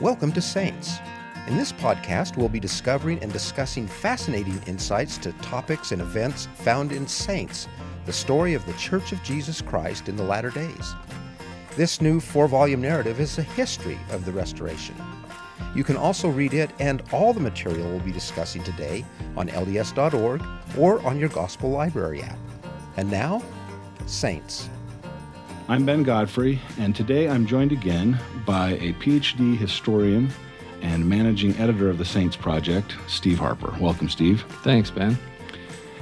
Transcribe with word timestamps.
Welcome 0.00 0.32
to 0.32 0.40
Saints. 0.40 0.96
In 1.46 1.58
this 1.58 1.72
podcast, 1.72 2.38
we'll 2.38 2.48
be 2.48 2.58
discovering 2.58 3.22
and 3.22 3.30
discussing 3.30 3.86
fascinating 3.86 4.58
insights 4.66 5.18
to 5.18 5.32
topics 5.42 5.92
and 5.92 6.00
events 6.00 6.48
found 6.54 6.90
in 6.90 7.06
Saints, 7.06 7.68
the 8.06 8.12
story 8.14 8.54
of 8.54 8.64
the 8.64 8.72
Church 8.72 9.12
of 9.12 9.22
Jesus 9.22 9.60
Christ 9.60 10.08
in 10.08 10.16
the 10.16 10.22
latter 10.22 10.48
days. 10.48 10.94
This 11.76 12.00
new 12.00 12.18
four 12.18 12.48
volume 12.48 12.80
narrative 12.80 13.20
is 13.20 13.36
a 13.36 13.42
history 13.42 13.98
of 14.10 14.24
the 14.24 14.32
Restoration. 14.32 14.94
You 15.76 15.84
can 15.84 15.98
also 15.98 16.30
read 16.30 16.54
it 16.54 16.70
and 16.78 17.02
all 17.12 17.34
the 17.34 17.40
material 17.40 17.86
we'll 17.86 18.00
be 18.00 18.10
discussing 18.10 18.62
today 18.62 19.04
on 19.36 19.48
LDS.org 19.48 20.42
or 20.78 21.02
on 21.06 21.18
your 21.18 21.28
Gospel 21.28 21.68
Library 21.68 22.22
app. 22.22 22.38
And 22.96 23.10
now, 23.10 23.42
Saints. 24.06 24.70
I'm 25.70 25.86
Ben 25.86 26.02
Godfrey, 26.02 26.58
and 26.80 26.96
today 26.96 27.28
I'm 27.28 27.46
joined 27.46 27.70
again 27.70 28.18
by 28.44 28.70
a 28.70 28.92
PhD 28.94 29.56
historian 29.56 30.28
and 30.82 31.08
managing 31.08 31.56
editor 31.58 31.88
of 31.88 31.96
the 31.96 32.04
Saints 32.04 32.34
Project, 32.34 32.96
Steve 33.06 33.38
Harper. 33.38 33.72
Welcome, 33.78 34.08
Steve. 34.08 34.44
Thanks, 34.64 34.90
Ben. 34.90 35.16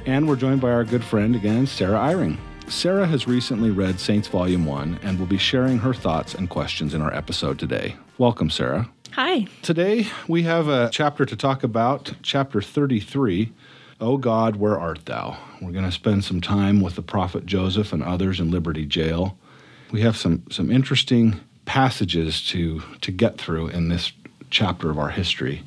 And 0.07 0.27
we're 0.27 0.37
joined 0.37 0.62
by 0.62 0.70
our 0.70 0.84
good 0.84 1.05
friend 1.05 1.37
again, 1.37 1.66
Sarah 1.66 1.98
Eyring. 1.98 2.38
Sarah 2.66 3.07
has 3.07 3.29
recently 3.29 3.70
read 3.70 4.01
Saints 4.01 4.27
Volume 4.27 4.65
1 4.65 5.01
and 5.02 5.19
will 5.19 5.27
be 5.27 5.37
sharing 5.37 5.77
her 5.77 5.93
thoughts 5.93 6.35
and 6.35 6.48
questions 6.48 6.95
in 6.95 7.02
our 7.02 7.12
episode 7.12 7.59
today. 7.59 7.95
Welcome, 8.16 8.48
Sarah. 8.48 8.88
Hi. 9.10 9.48
Today 9.60 10.07
we 10.27 10.45
have 10.45 10.69
a 10.69 10.88
chapter 10.91 11.27
to 11.27 11.37
talk 11.37 11.62
about, 11.62 12.15
chapter 12.23 12.62
33. 12.62 13.52
O 14.01 14.16
God, 14.16 14.57
where 14.57 14.80
art 14.80 15.05
thou? 15.05 15.37
We're 15.60 15.73
going 15.73 15.85
to 15.85 15.93
spend 15.93 16.24
some 16.24 16.41
time 16.41 16.80
with 16.80 16.95
the 16.95 17.02
prophet 17.02 17.45
Joseph 17.45 17.93
and 17.93 18.02
others 18.02 18.41
in 18.41 18.51
Liberty 18.51 18.87
Jail. 18.87 19.37
We 19.91 20.02
have 20.02 20.16
some, 20.16 20.42
some 20.51 20.70
interesting 20.70 21.41
passages 21.65 22.46
to, 22.48 22.83
to 23.01 23.10
get 23.10 23.38
through 23.38 23.69
in 23.69 23.88
this 23.88 24.12
chapter 24.51 24.91
of 24.91 24.98
our 24.98 25.10
history. 25.10 25.63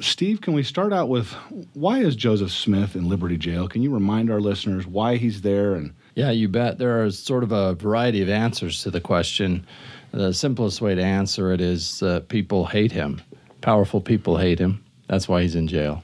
Steve, 0.00 0.40
can 0.40 0.54
we 0.54 0.62
start 0.62 0.92
out 0.92 1.08
with 1.08 1.32
why 1.74 2.00
is 2.00 2.16
Joseph 2.16 2.50
Smith 2.50 2.96
in 2.96 3.08
Liberty 3.08 3.36
Jail? 3.36 3.68
Can 3.68 3.82
you 3.82 3.90
remind 3.90 4.30
our 4.30 4.40
listeners 4.40 4.86
why 4.86 5.16
he's 5.16 5.42
there 5.42 5.74
and 5.74 5.94
Yeah, 6.14 6.30
you 6.30 6.48
bet. 6.48 6.78
There 6.78 7.04
are 7.04 7.10
sort 7.10 7.42
of 7.42 7.52
a 7.52 7.74
variety 7.74 8.20
of 8.20 8.28
answers 8.28 8.82
to 8.82 8.90
the 8.90 9.00
question. 9.00 9.66
The 10.10 10.32
simplest 10.32 10.80
way 10.80 10.94
to 10.94 11.02
answer 11.02 11.52
it 11.52 11.60
is 11.60 12.02
uh, 12.02 12.20
people 12.28 12.66
hate 12.66 12.92
him. 12.92 13.22
Powerful 13.60 14.00
people 14.00 14.36
hate 14.36 14.58
him. 14.58 14.84
That's 15.08 15.28
why 15.28 15.42
he's 15.42 15.54
in 15.54 15.68
jail. 15.68 16.02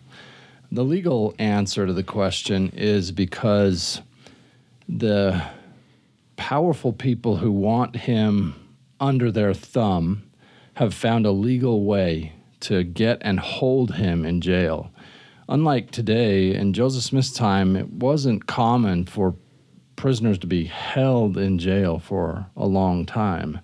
The 0.73 0.85
legal 0.85 1.35
answer 1.39 1.87
to 1.87 1.93
the 1.93 2.03
question 2.03 2.71
is 2.71 3.11
because 3.11 4.01
the 4.89 5.43
powerful 6.41 6.95
people 6.95 7.37
who 7.37 7.53
want 7.53 7.95
him 7.95 8.55
under 8.99 9.31
their 9.31 9.53
thumb 9.53 10.23
have 10.73 10.95
found 10.95 11.27
a 11.27 11.31
legal 11.31 11.85
way 11.85 12.33
to 12.61 12.83
get 12.83 13.19
and 13.21 13.39
hold 13.39 13.97
him 13.97 14.25
in 14.25 14.41
jail. 14.41 14.91
Unlike 15.51 15.91
today, 15.91 16.55
in 16.55 16.73
Joseph 16.73 17.03
Smith's 17.03 17.35
time, 17.35 17.77
it 17.77 17.91
wasn't 17.91 18.47
common 18.47 19.05
for 19.05 19.37
prisoners 19.97 20.39
to 20.39 20.47
be 20.47 20.65
held 20.65 21.37
in 21.37 21.59
jail 21.59 21.99
for 21.99 22.47
a 22.57 22.67
long 22.67 23.05
time. 23.05 23.61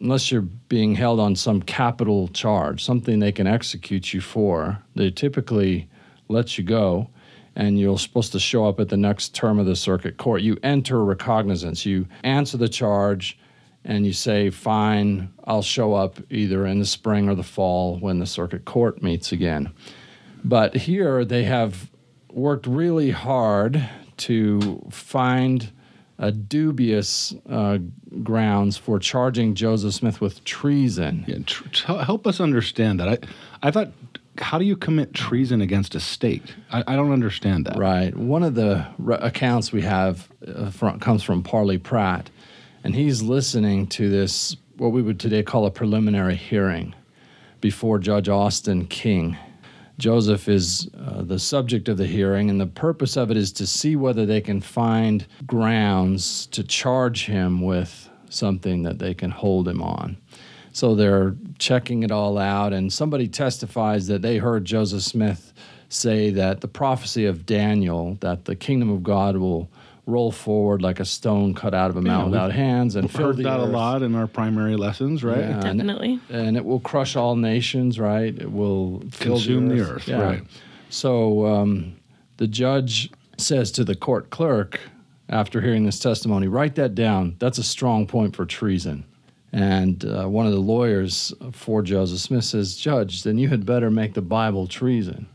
Unless 0.00 0.32
you're 0.32 0.42
being 0.42 0.96
held 0.96 1.20
on 1.20 1.36
some 1.36 1.62
capital 1.62 2.26
charge, 2.26 2.82
something 2.82 3.20
they 3.20 3.30
can 3.30 3.46
execute 3.46 4.12
you 4.12 4.20
for, 4.20 4.82
they 4.96 5.12
typically 5.12 5.88
let 6.28 6.58
you 6.58 6.64
go 6.64 7.08
and 7.56 7.78
you're 7.78 7.98
supposed 7.98 8.32
to 8.32 8.40
show 8.40 8.66
up 8.66 8.80
at 8.80 8.88
the 8.88 8.96
next 8.96 9.34
term 9.34 9.58
of 9.58 9.66
the 9.66 9.76
circuit 9.76 10.16
court. 10.16 10.42
You 10.42 10.58
enter 10.62 11.04
recognizance, 11.04 11.86
you 11.86 12.06
answer 12.22 12.56
the 12.56 12.68
charge, 12.68 13.38
and 13.84 14.06
you 14.06 14.12
say, 14.12 14.50
Fine, 14.50 15.32
I'll 15.44 15.62
show 15.62 15.94
up 15.94 16.18
either 16.30 16.66
in 16.66 16.78
the 16.78 16.86
spring 16.86 17.28
or 17.28 17.34
the 17.34 17.42
fall 17.42 17.98
when 17.98 18.18
the 18.18 18.26
circuit 18.26 18.64
court 18.64 19.02
meets 19.02 19.32
again. 19.32 19.72
But 20.42 20.74
here 20.74 21.24
they 21.24 21.44
have 21.44 21.90
worked 22.30 22.66
really 22.66 23.10
hard 23.10 23.88
to 24.16 24.84
find 24.90 25.70
a 26.18 26.30
dubious 26.30 27.34
uh, 27.48 27.78
grounds 28.22 28.76
for 28.76 28.98
charging 28.98 29.54
Joseph 29.54 29.94
Smith 29.94 30.20
with 30.20 30.44
treason. 30.44 31.24
yeah, 31.26 31.38
tr- 31.44 31.92
help 31.92 32.26
us 32.26 32.40
understand 32.40 33.00
that? 33.00 33.08
I, 33.08 33.18
I 33.62 33.70
thought, 33.70 33.92
how 34.38 34.58
do 34.58 34.64
you 34.64 34.76
commit 34.76 35.14
treason 35.14 35.60
against 35.60 35.94
a 35.94 36.00
state? 36.00 36.54
I, 36.70 36.82
I 36.86 36.96
don't 36.96 37.12
understand 37.12 37.66
that. 37.66 37.78
Right. 37.78 38.16
One 38.16 38.42
of 38.42 38.54
the 38.54 38.86
re- 38.98 39.18
accounts 39.20 39.72
we 39.72 39.82
have 39.82 40.28
uh, 40.46 40.70
from, 40.70 40.98
comes 41.00 41.22
from 41.22 41.42
Parley 41.42 41.78
Pratt, 41.78 42.30
and 42.82 42.94
he's 42.94 43.22
listening 43.22 43.86
to 43.88 44.10
this, 44.10 44.56
what 44.76 44.92
we 44.92 45.02
would 45.02 45.20
today 45.20 45.42
call 45.42 45.66
a 45.66 45.70
preliminary 45.70 46.36
hearing 46.36 46.94
before 47.60 47.98
Judge 47.98 48.28
Austin 48.28 48.86
King. 48.86 49.36
Joseph 49.98 50.48
is 50.48 50.90
uh, 50.98 51.22
the 51.22 51.38
subject 51.38 51.88
of 51.88 51.96
the 51.96 52.06
hearing, 52.06 52.50
and 52.50 52.60
the 52.60 52.66
purpose 52.66 53.16
of 53.16 53.30
it 53.30 53.36
is 53.36 53.52
to 53.52 53.66
see 53.66 53.94
whether 53.94 54.26
they 54.26 54.40
can 54.40 54.60
find 54.60 55.26
grounds 55.46 56.46
to 56.48 56.64
charge 56.64 57.26
him 57.26 57.62
with 57.62 58.10
something 58.28 58.82
that 58.82 58.98
they 58.98 59.14
can 59.14 59.30
hold 59.30 59.68
him 59.68 59.80
on. 59.80 60.16
So 60.74 60.94
they're 60.96 61.34
checking 61.58 62.02
it 62.02 62.10
all 62.10 62.36
out, 62.36 62.72
and 62.72 62.92
somebody 62.92 63.28
testifies 63.28 64.08
that 64.08 64.22
they 64.22 64.38
heard 64.38 64.64
Joseph 64.64 65.02
Smith 65.04 65.52
say 65.88 66.30
that 66.30 66.60
the 66.62 66.68
prophecy 66.68 67.26
of 67.26 67.46
Daniel, 67.46 68.18
that 68.20 68.44
the 68.44 68.56
kingdom 68.56 68.90
of 68.90 69.04
God 69.04 69.36
will 69.36 69.70
roll 70.06 70.32
forward 70.32 70.82
like 70.82 70.98
a 71.00 71.04
stone 71.04 71.54
cut 71.54 71.72
out 71.74 71.90
of 71.90 71.96
a 71.96 72.02
mountain 72.02 72.26
we've 72.32 72.32
without 72.32 72.52
hands 72.52 72.94
and 72.96 73.04
We've 73.04 73.12
fill 73.12 73.26
heard 73.28 73.36
the 73.38 73.44
that 73.44 73.60
a 73.60 73.64
lot 73.64 74.02
in 74.02 74.14
our 74.16 74.26
primary 74.26 74.74
lessons, 74.76 75.22
right? 75.24 75.38
Yeah, 75.38 75.64
and- 75.64 75.78
Definitely. 75.78 76.18
and 76.28 76.56
it 76.56 76.64
will 76.64 76.80
crush 76.80 77.14
all 77.16 77.36
nations, 77.36 77.98
right? 77.98 78.36
It 78.36 78.50
will 78.52 79.00
fill 79.12 79.36
Consume 79.36 79.68
the 79.68 79.80
earth, 79.80 80.08
Yeah. 80.08 80.20
right. 80.20 80.42
So 80.90 81.46
um, 81.46 81.94
the 82.36 82.48
judge 82.48 83.10
says 83.38 83.70
to 83.72 83.84
the 83.84 83.94
court 83.94 84.28
clerk, 84.30 84.80
after 85.28 85.60
hearing 85.62 85.84
this 85.86 85.98
testimony, 86.00 86.48
write 86.48 86.74
that 86.74 86.94
down. 86.96 87.36
That's 87.38 87.56
a 87.58 87.62
strong 87.64 88.06
point 88.06 88.34
for 88.36 88.44
treason. 88.44 89.04
And 89.54 90.04
uh, 90.04 90.26
one 90.26 90.46
of 90.46 90.52
the 90.52 90.58
lawyers 90.58 91.32
for 91.52 91.80
Joseph 91.80 92.18
Smith 92.18 92.42
says, 92.42 92.74
Judge, 92.76 93.22
then 93.22 93.38
you 93.38 93.48
had 93.48 93.64
better 93.64 93.88
make 93.88 94.14
the 94.14 94.20
Bible 94.20 94.66
treason. 94.66 95.28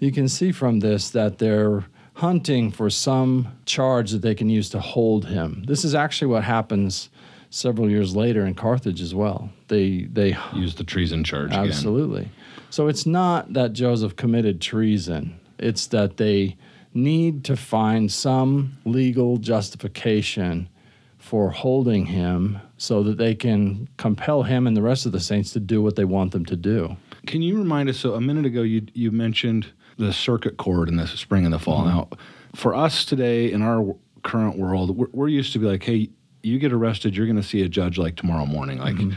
You 0.00 0.10
can 0.10 0.28
see 0.28 0.50
from 0.50 0.80
this 0.80 1.10
that 1.10 1.38
they're 1.38 1.84
hunting 2.14 2.72
for 2.72 2.90
some 2.90 3.56
charge 3.64 4.10
that 4.10 4.20
they 4.20 4.34
can 4.34 4.50
use 4.50 4.68
to 4.70 4.80
hold 4.80 5.26
him. 5.26 5.62
This 5.64 5.84
is 5.84 5.94
actually 5.94 6.26
what 6.26 6.42
happens 6.42 7.08
several 7.50 7.88
years 7.88 8.16
later 8.16 8.44
in 8.44 8.54
Carthage 8.56 9.00
as 9.00 9.14
well. 9.14 9.48
They 9.68 10.08
they 10.12 10.36
Use 10.54 10.74
the 10.74 10.82
treason 10.82 11.22
charge 11.22 11.52
again. 11.52 11.66
Absolutely. 11.66 12.30
So 12.70 12.88
it's 12.88 13.06
not 13.06 13.52
that 13.52 13.74
Joseph 13.74 14.16
committed 14.16 14.60
treason, 14.60 15.38
it's 15.60 15.86
that 15.86 16.16
they 16.16 16.56
need 16.94 17.44
to 17.44 17.56
find 17.56 18.10
some 18.10 18.76
legal 18.84 19.36
justification 19.36 20.68
for 21.16 21.50
holding 21.50 22.06
him 22.06 22.58
so 22.82 23.00
that 23.04 23.16
they 23.16 23.32
can 23.32 23.88
compel 23.96 24.42
him 24.42 24.66
and 24.66 24.76
the 24.76 24.82
rest 24.82 25.06
of 25.06 25.12
the 25.12 25.20
saints 25.20 25.52
to 25.52 25.60
do 25.60 25.80
what 25.80 25.94
they 25.94 26.04
want 26.04 26.32
them 26.32 26.44
to 26.44 26.56
do. 26.56 26.96
Can 27.28 27.40
you 27.40 27.56
remind 27.56 27.88
us? 27.88 27.96
So 27.96 28.14
a 28.14 28.20
minute 28.20 28.44
ago, 28.44 28.62
you 28.62 28.84
you 28.92 29.12
mentioned 29.12 29.72
the 29.98 30.12
circuit 30.12 30.56
court 30.56 30.88
in 30.88 30.96
the 30.96 31.06
spring 31.06 31.44
and 31.44 31.54
the 31.54 31.60
fall. 31.60 31.82
Mm-hmm. 31.84 31.96
Now, 31.96 32.08
for 32.56 32.74
us 32.74 33.04
today 33.04 33.52
in 33.52 33.62
our 33.62 33.94
current 34.24 34.58
world, 34.58 34.96
we're, 34.96 35.06
we're 35.12 35.28
used 35.28 35.52
to 35.52 35.60
be 35.60 35.66
like, 35.66 35.84
hey, 35.84 36.10
you 36.42 36.58
get 36.58 36.72
arrested, 36.72 37.16
you're 37.16 37.26
going 37.26 37.36
to 37.36 37.42
see 37.44 37.62
a 37.62 37.68
judge 37.68 37.98
like 37.98 38.16
tomorrow 38.16 38.46
morning. 38.46 38.78
Like 38.78 38.96
mm-hmm. 38.96 39.12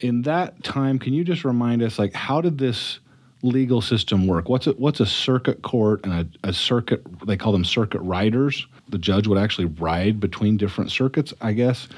in 0.00 0.22
that 0.22 0.64
time, 0.64 0.98
can 0.98 1.12
you 1.12 1.22
just 1.22 1.44
remind 1.44 1.80
us, 1.80 1.96
like, 1.96 2.12
how 2.12 2.40
did 2.40 2.58
this 2.58 2.98
legal 3.42 3.82
system 3.82 4.26
work? 4.26 4.48
What's 4.48 4.66
a, 4.66 4.72
what's 4.72 4.98
a 4.98 5.06
circuit 5.06 5.62
court 5.62 6.04
and 6.04 6.12
a, 6.12 6.48
a 6.48 6.52
circuit? 6.52 7.06
They 7.24 7.36
call 7.36 7.52
them 7.52 7.64
circuit 7.64 8.00
riders. 8.00 8.66
The 8.88 8.98
judge 8.98 9.28
would 9.28 9.38
actually 9.38 9.66
ride 9.66 10.18
between 10.18 10.56
different 10.56 10.90
circuits, 10.90 11.32
I 11.40 11.52
guess. 11.52 11.88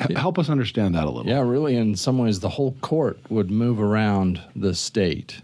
H- 0.00 0.16
Help 0.16 0.38
us 0.38 0.48
understand 0.48 0.94
that 0.94 1.04
a 1.04 1.10
little. 1.10 1.30
Yeah, 1.30 1.40
really, 1.40 1.76
in 1.76 1.96
some 1.96 2.18
ways, 2.18 2.40
the 2.40 2.48
whole 2.48 2.76
court 2.80 3.18
would 3.30 3.50
move 3.50 3.80
around 3.80 4.40
the 4.54 4.74
state. 4.74 5.40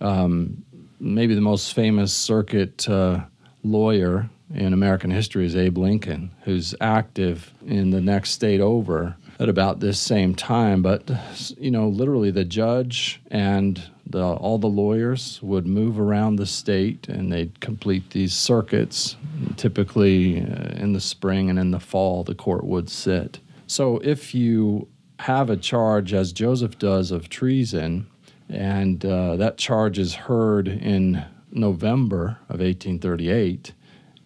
Um, 0.00 0.64
maybe 0.98 1.34
the 1.34 1.40
most 1.40 1.74
famous 1.74 2.12
circuit 2.12 2.88
uh, 2.88 3.20
lawyer 3.62 4.30
in 4.54 4.72
American 4.72 5.10
history 5.10 5.46
is 5.46 5.56
Abe 5.56 5.78
Lincoln, 5.78 6.30
who's 6.44 6.74
active 6.80 7.52
in 7.66 7.90
the 7.90 8.00
next 8.00 8.30
state 8.30 8.60
over 8.60 9.16
at 9.38 9.48
about 9.48 9.80
this 9.80 9.98
same 9.98 10.34
time. 10.34 10.82
But, 10.82 11.10
you 11.58 11.70
know, 11.70 11.88
literally 11.88 12.30
the 12.30 12.44
judge 12.44 13.20
and 13.30 13.82
the, 14.06 14.22
all 14.22 14.58
the 14.58 14.68
lawyers 14.68 15.40
would 15.42 15.66
move 15.66 15.98
around 15.98 16.36
the 16.36 16.46
state 16.46 17.08
and 17.08 17.32
they'd 17.32 17.60
complete 17.60 18.10
these 18.10 18.34
circuits. 18.34 19.16
Typically 19.56 20.42
uh, 20.42 20.74
in 20.76 20.92
the 20.92 21.00
spring 21.00 21.48
and 21.48 21.58
in 21.58 21.70
the 21.70 21.80
fall, 21.80 22.22
the 22.24 22.34
court 22.34 22.64
would 22.64 22.90
sit. 22.90 23.38
So 23.72 23.96
if 24.04 24.34
you 24.34 24.88
have 25.20 25.48
a 25.48 25.56
charge, 25.56 26.12
as 26.12 26.34
Joseph 26.34 26.78
does, 26.78 27.10
of 27.10 27.30
treason, 27.30 28.06
and 28.50 29.02
uh, 29.02 29.36
that 29.36 29.56
charge 29.56 29.98
is 29.98 30.14
heard 30.14 30.68
in 30.68 31.24
November 31.50 32.36
of 32.50 32.60
1838, 32.60 33.72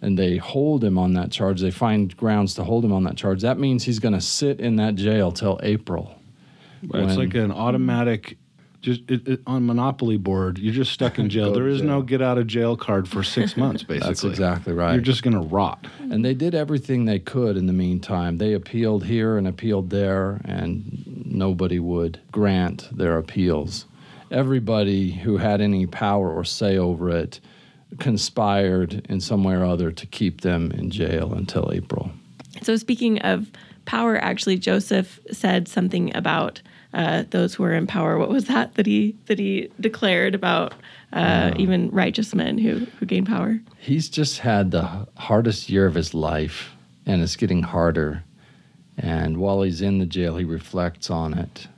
and 0.02 0.18
they 0.18 0.38
hold 0.38 0.82
him 0.82 0.98
on 0.98 1.12
that 1.12 1.30
charge, 1.30 1.60
they 1.60 1.70
find 1.70 2.16
grounds 2.16 2.54
to 2.54 2.64
hold 2.64 2.84
him 2.84 2.92
on 2.92 3.04
that 3.04 3.16
charge, 3.16 3.40
that 3.42 3.56
means 3.56 3.84
he's 3.84 4.00
going 4.00 4.14
to 4.14 4.20
sit 4.20 4.58
in 4.58 4.74
that 4.76 4.96
jail 4.96 5.30
till 5.30 5.60
April. 5.62 6.18
It's 6.82 6.92
when- 6.92 7.16
like 7.16 7.34
an 7.36 7.52
automatic. 7.52 8.38
Just 8.86 9.10
it, 9.10 9.26
it, 9.26 9.40
on 9.48 9.66
Monopoly 9.66 10.16
board, 10.16 10.58
you're 10.58 10.72
just 10.72 10.92
stuck 10.92 11.18
in 11.18 11.28
jail. 11.28 11.46
Go 11.48 11.54
to 11.54 11.58
there 11.58 11.66
is 11.66 11.82
no 11.82 12.02
get 12.02 12.22
out 12.22 12.38
of 12.38 12.46
jail 12.46 12.76
card 12.76 13.08
for 13.08 13.24
six 13.24 13.56
months. 13.56 13.82
Basically, 13.82 14.06
That's 14.06 14.22
exactly 14.22 14.72
right. 14.72 14.92
You're 14.92 15.02
just 15.02 15.24
gonna 15.24 15.42
rot. 15.42 15.88
And 15.98 16.24
they 16.24 16.34
did 16.34 16.54
everything 16.54 17.04
they 17.04 17.18
could 17.18 17.56
in 17.56 17.66
the 17.66 17.72
meantime. 17.72 18.38
They 18.38 18.52
appealed 18.52 19.06
here 19.06 19.36
and 19.36 19.48
appealed 19.48 19.90
there, 19.90 20.40
and 20.44 21.24
nobody 21.26 21.80
would 21.80 22.20
grant 22.30 22.96
their 22.96 23.18
appeals. 23.18 23.86
Everybody 24.30 25.10
who 25.10 25.38
had 25.38 25.60
any 25.60 25.88
power 25.88 26.32
or 26.32 26.44
say 26.44 26.78
over 26.78 27.10
it 27.10 27.40
conspired 27.98 29.04
in 29.08 29.20
some 29.20 29.42
way 29.42 29.54
or 29.54 29.64
other 29.64 29.90
to 29.90 30.06
keep 30.06 30.42
them 30.42 30.70
in 30.70 30.92
jail 30.92 31.34
until 31.34 31.72
April. 31.72 32.12
So, 32.62 32.76
speaking 32.76 33.18
of 33.22 33.50
power, 33.84 34.16
actually, 34.16 34.58
Joseph 34.58 35.18
said 35.32 35.66
something 35.66 36.16
about 36.16 36.62
uh, 36.94 37.24
those 37.30 37.54
who 37.54 37.64
are 37.64 37.74
in 37.74 37.86
power. 37.86 38.18
What 38.18 38.28
was 38.28 38.46
that 38.46 38.74
that 38.74 38.86
he 38.86 39.16
that 39.26 39.38
he 39.38 39.70
declared 39.80 40.34
about 40.34 40.74
uh, 41.12 41.52
even 41.56 41.90
righteous 41.90 42.34
men 42.34 42.58
who 42.58 42.86
who 42.98 43.06
gain 43.06 43.24
power? 43.24 43.60
He's 43.78 44.08
just 44.08 44.38
had 44.38 44.70
the 44.70 45.06
hardest 45.16 45.68
year 45.68 45.86
of 45.86 45.94
his 45.94 46.14
life, 46.14 46.70
and 47.04 47.22
it's 47.22 47.36
getting 47.36 47.62
harder. 47.62 48.22
And 48.98 49.36
while 49.36 49.62
he's 49.62 49.82
in 49.82 49.98
the 49.98 50.06
jail, 50.06 50.36
he 50.36 50.44
reflects 50.44 51.10
on 51.10 51.34
it 51.34 51.68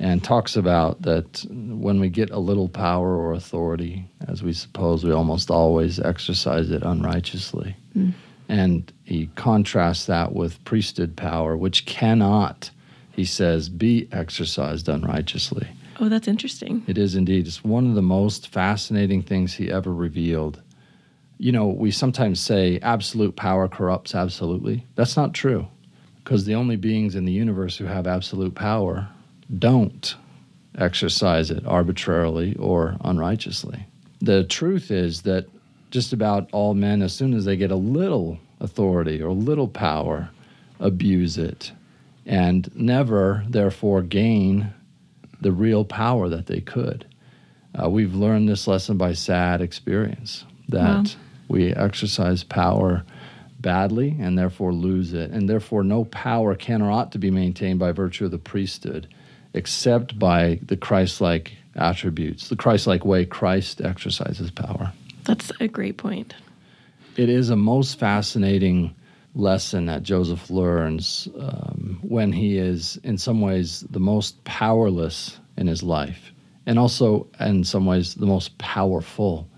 and 0.00 0.24
talks 0.24 0.56
about 0.56 1.02
that 1.02 1.44
when 1.50 2.00
we 2.00 2.08
get 2.08 2.30
a 2.30 2.38
little 2.38 2.68
power 2.68 3.16
or 3.16 3.34
authority, 3.34 4.08
as 4.28 4.42
we 4.42 4.52
suppose 4.52 5.04
we 5.04 5.12
almost 5.12 5.50
always 5.50 6.00
exercise 6.00 6.70
it 6.70 6.82
unrighteously. 6.82 7.76
And 8.48 8.90
he 9.04 9.28
contrasts 9.36 10.06
that 10.06 10.32
with 10.32 10.62
priesthood 10.64 11.16
power, 11.16 11.56
which 11.56 11.84
cannot, 11.86 12.70
he 13.20 13.26
says, 13.26 13.68
be 13.68 14.08
exercised 14.12 14.88
unrighteously. 14.88 15.68
Oh, 15.98 16.08
that's 16.08 16.26
interesting. 16.26 16.82
It 16.86 16.96
is 16.96 17.14
indeed. 17.14 17.46
It's 17.46 17.62
one 17.62 17.86
of 17.86 17.94
the 17.94 18.00
most 18.00 18.48
fascinating 18.48 19.20
things 19.20 19.52
he 19.52 19.70
ever 19.70 19.92
revealed. 19.92 20.62
You 21.36 21.52
know, 21.52 21.66
we 21.66 21.90
sometimes 21.90 22.40
say 22.40 22.78
absolute 22.80 23.36
power 23.36 23.68
corrupts 23.68 24.14
absolutely. 24.14 24.86
That's 24.94 25.18
not 25.18 25.34
true 25.34 25.68
because 26.24 26.46
the 26.46 26.54
only 26.54 26.76
beings 26.76 27.14
in 27.14 27.26
the 27.26 27.32
universe 27.32 27.76
who 27.76 27.84
have 27.84 28.06
absolute 28.06 28.54
power 28.54 29.06
don't 29.58 30.16
exercise 30.78 31.50
it 31.50 31.66
arbitrarily 31.66 32.56
or 32.56 32.96
unrighteously. 33.04 33.86
The 34.22 34.44
truth 34.44 34.90
is 34.90 35.22
that 35.22 35.46
just 35.90 36.14
about 36.14 36.48
all 36.52 36.72
men, 36.72 37.02
as 37.02 37.12
soon 37.12 37.34
as 37.34 37.44
they 37.44 37.58
get 37.58 37.70
a 37.70 37.76
little 37.76 38.38
authority 38.60 39.20
or 39.20 39.32
little 39.32 39.68
power, 39.68 40.30
abuse 40.78 41.36
it 41.36 41.72
and 42.26 42.70
never, 42.74 43.44
therefore, 43.48 44.02
gain 44.02 44.72
the 45.40 45.52
real 45.52 45.84
power 45.84 46.28
that 46.28 46.46
they 46.46 46.60
could. 46.60 47.06
Uh, 47.80 47.88
we've 47.88 48.14
learned 48.14 48.48
this 48.48 48.66
lesson 48.66 48.96
by 48.96 49.12
sad 49.12 49.60
experience 49.60 50.44
that 50.68 50.96
Wow. 50.96 51.04
we 51.48 51.72
exercise 51.72 52.42
power 52.44 53.04
badly 53.60 54.16
and 54.18 54.38
therefore 54.38 54.72
lose 54.72 55.12
it. 55.12 55.30
And 55.30 55.48
therefore, 55.48 55.84
no 55.84 56.04
power 56.06 56.54
can 56.54 56.82
or 56.82 56.90
ought 56.90 57.12
to 57.12 57.18
be 57.18 57.30
maintained 57.30 57.78
by 57.78 57.92
virtue 57.92 58.24
of 58.24 58.30
the 58.30 58.38
priesthood 58.38 59.06
except 59.54 60.18
by 60.18 60.60
the 60.62 60.76
Christ 60.76 61.20
like 61.20 61.56
attributes, 61.74 62.48
the 62.48 62.56
Christ 62.56 62.86
like 62.86 63.04
way 63.04 63.24
Christ 63.24 63.80
exercises 63.80 64.50
power. 64.50 64.92
That's 65.24 65.52
a 65.60 65.68
great 65.68 65.96
point. 65.96 66.34
It 67.16 67.28
is 67.28 67.50
a 67.50 67.56
most 67.56 67.98
fascinating 67.98 68.94
lesson 69.34 69.86
that 69.86 70.02
Joseph 70.02 70.50
learns 70.50 71.28
um, 71.38 71.98
when 72.02 72.32
he 72.32 72.58
is, 72.58 72.98
in 73.04 73.16
some 73.16 73.40
ways, 73.40 73.84
the 73.90 74.00
most 74.00 74.42
powerless 74.44 75.38
in 75.56 75.66
his 75.66 75.82
life, 75.82 76.32
and 76.66 76.78
also, 76.78 77.26
in 77.38 77.64
some 77.64 77.86
ways, 77.86 78.14
the 78.14 78.26
most 78.26 78.56
powerful. 78.58 79.48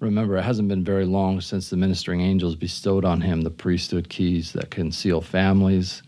Remember, 0.00 0.36
it 0.36 0.42
hasn't 0.42 0.68
been 0.68 0.84
very 0.84 1.04
long 1.04 1.40
since 1.40 1.70
the 1.70 1.76
ministering 1.76 2.20
angels 2.20 2.54
bestowed 2.54 3.04
on 3.04 3.20
him 3.20 3.42
the 3.42 3.50
priesthood 3.50 4.08
keys 4.08 4.52
that 4.52 4.70
can 4.70 4.92
seal 4.92 5.20
families, 5.20 6.02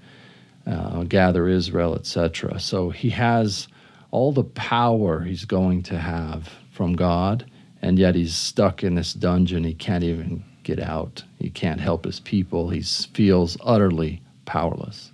uh, 0.66 1.02
gather 1.05 1.49
Israel, 1.49 1.94
etc. 1.94 2.61
So 2.61 2.90
he 2.90 3.11
has 3.11 3.69
all 4.11 4.32
the 4.32 4.44
power 4.44 5.20
he's 5.20 5.44
going 5.44 5.82
to 5.84 5.99
have 5.99 6.49
from 6.73 6.94
God, 6.94 7.50
and 7.82 7.99
yet 7.99 8.14
he's 8.14 8.34
stuck 8.34 8.82
in 8.82 8.94
this 8.94 9.12
dungeon. 9.12 9.64
He 9.64 9.75
can't 9.75 10.05
even 10.05 10.44
get 10.62 10.79
out. 10.79 11.25
He 11.39 11.51
can't 11.51 11.81
help 11.81 12.05
his 12.05 12.21
people. 12.21 12.71
He 12.71 12.83
feels 12.83 13.57
utterly 13.62 14.23
powerless. 14.45 15.12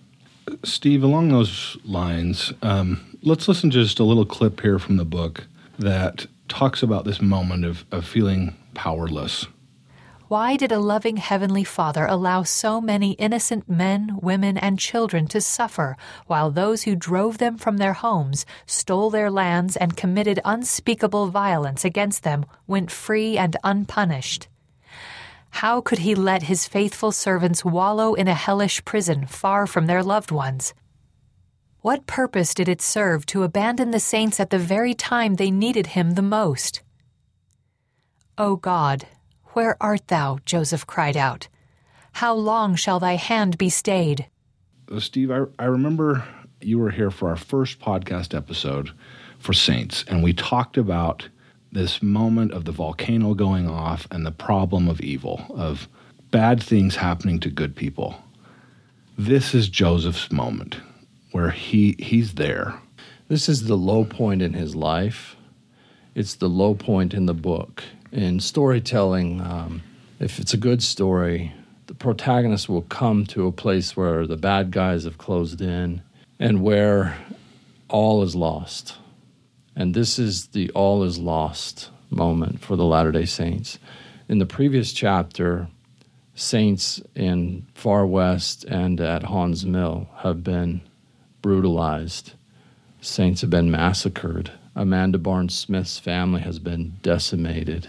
Steve, 0.64 1.02
along 1.02 1.28
those 1.28 1.76
lines, 1.84 2.52
um, 2.62 3.18
let's 3.22 3.48
listen 3.48 3.70
to 3.70 3.82
just 3.82 3.98
a 3.98 4.04
little 4.04 4.26
clip 4.26 4.60
here 4.60 4.78
from 4.78 4.96
the 4.96 5.04
book 5.04 5.46
that 5.78 6.26
talks 6.48 6.82
about 6.82 7.04
this 7.04 7.20
moment 7.20 7.64
of, 7.64 7.84
of 7.90 8.06
feeling 8.06 8.56
powerless. 8.74 9.46
Why 10.28 10.56
did 10.56 10.72
a 10.72 10.80
loving 10.80 11.18
Heavenly 11.18 11.62
Father 11.62 12.04
allow 12.04 12.42
so 12.42 12.80
many 12.80 13.12
innocent 13.12 13.68
men, 13.68 14.18
women, 14.20 14.58
and 14.58 14.76
children 14.76 15.28
to 15.28 15.40
suffer, 15.40 15.96
while 16.26 16.50
those 16.50 16.82
who 16.82 16.96
drove 16.96 17.38
them 17.38 17.56
from 17.56 17.76
their 17.76 17.92
homes, 17.92 18.44
stole 18.66 19.08
their 19.10 19.30
lands, 19.30 19.76
and 19.76 19.96
committed 19.96 20.40
unspeakable 20.44 21.28
violence 21.28 21.84
against 21.84 22.24
them 22.24 22.44
went 22.66 22.90
free 22.90 23.38
and 23.38 23.56
unpunished? 23.62 24.48
How 25.60 25.80
could 25.80 26.00
He 26.00 26.14
let 26.14 26.42
His 26.42 26.68
faithful 26.68 27.12
servants 27.12 27.64
wallow 27.64 28.12
in 28.12 28.28
a 28.28 28.34
hellish 28.34 28.84
prison 28.84 29.24
far 29.24 29.66
from 29.66 29.86
their 29.86 30.02
loved 30.02 30.30
ones? 30.30 30.74
What 31.80 32.06
purpose 32.06 32.52
did 32.52 32.68
it 32.68 32.82
serve 32.82 33.24
to 33.26 33.42
abandon 33.42 33.90
the 33.90 33.98
saints 33.98 34.38
at 34.38 34.50
the 34.50 34.58
very 34.58 34.92
time 34.92 35.36
they 35.36 35.50
needed 35.50 35.86
Him 35.86 36.10
the 36.10 36.20
most? 36.20 36.82
O 38.36 38.56
God, 38.56 39.06
where 39.54 39.78
art 39.80 40.08
thou? 40.08 40.40
Joseph 40.44 40.86
cried 40.86 41.16
out. 41.16 41.48
How 42.12 42.34
long 42.34 42.74
shall 42.74 43.00
thy 43.00 43.14
hand 43.14 43.56
be 43.56 43.70
stayed? 43.70 44.26
Uh, 44.92 45.00
Steve, 45.00 45.30
I, 45.30 45.44
I 45.58 45.64
remember 45.64 46.22
you 46.60 46.78
were 46.78 46.90
here 46.90 47.10
for 47.10 47.30
our 47.30 47.36
first 47.36 47.80
podcast 47.80 48.36
episode 48.36 48.90
for 49.38 49.54
Saints, 49.54 50.04
and 50.06 50.22
we 50.22 50.34
talked 50.34 50.76
about 50.76 51.30
this 51.76 52.02
moment 52.02 52.52
of 52.52 52.64
the 52.64 52.72
volcano 52.72 53.34
going 53.34 53.68
off 53.68 54.06
and 54.10 54.24
the 54.24 54.32
problem 54.32 54.88
of 54.88 55.00
evil, 55.00 55.44
of 55.50 55.88
bad 56.30 56.62
things 56.62 56.96
happening 56.96 57.38
to 57.40 57.50
good 57.50 57.76
people. 57.76 58.16
This 59.18 59.54
is 59.54 59.68
Joseph's 59.68 60.32
moment 60.32 60.76
where 61.32 61.50
he 61.50 61.96
he's 61.98 62.34
there. 62.34 62.74
This 63.28 63.48
is 63.48 63.66
the 63.66 63.76
low 63.76 64.04
point 64.04 64.40
in 64.40 64.54
his 64.54 64.74
life. 64.74 65.36
It's 66.14 66.34
the 66.34 66.48
low 66.48 66.74
point 66.74 67.12
in 67.12 67.26
the 67.26 67.34
book. 67.34 67.84
In 68.10 68.40
storytelling, 68.40 69.40
um, 69.42 69.82
if 70.18 70.38
it's 70.38 70.54
a 70.54 70.58
good 70.58 70.82
story, 70.82 71.52
the 71.88 71.94
protagonist 71.94 72.68
will 72.68 72.82
come 72.82 73.26
to 73.26 73.46
a 73.46 73.52
place 73.52 73.96
where 73.96 74.26
the 74.26 74.36
bad 74.36 74.70
guys 74.70 75.04
have 75.04 75.18
closed 75.18 75.60
in 75.60 76.02
and 76.38 76.62
where 76.62 77.18
all 77.88 78.22
is 78.22 78.34
lost. 78.34 78.96
And 79.76 79.92
this 79.92 80.18
is 80.18 80.48
the 80.48 80.70
all 80.70 81.04
is 81.04 81.18
lost 81.18 81.90
moment 82.08 82.60
for 82.60 82.76
the 82.76 82.84
Latter 82.84 83.12
day 83.12 83.26
Saints. 83.26 83.78
In 84.26 84.38
the 84.38 84.46
previous 84.46 84.92
chapter, 84.92 85.68
saints 86.34 87.00
in 87.14 87.66
Far 87.74 88.06
West 88.06 88.64
and 88.64 89.00
at 89.00 89.24
Haun's 89.24 89.66
Mill 89.66 90.08
have 90.18 90.42
been 90.42 90.80
brutalized. 91.42 92.32
Saints 93.00 93.42
have 93.42 93.50
been 93.50 93.70
massacred. 93.70 94.50
Amanda 94.74 95.18
Barnes 95.18 95.56
Smith's 95.56 95.98
family 95.98 96.40
has 96.40 96.58
been 96.58 96.96
decimated. 97.02 97.88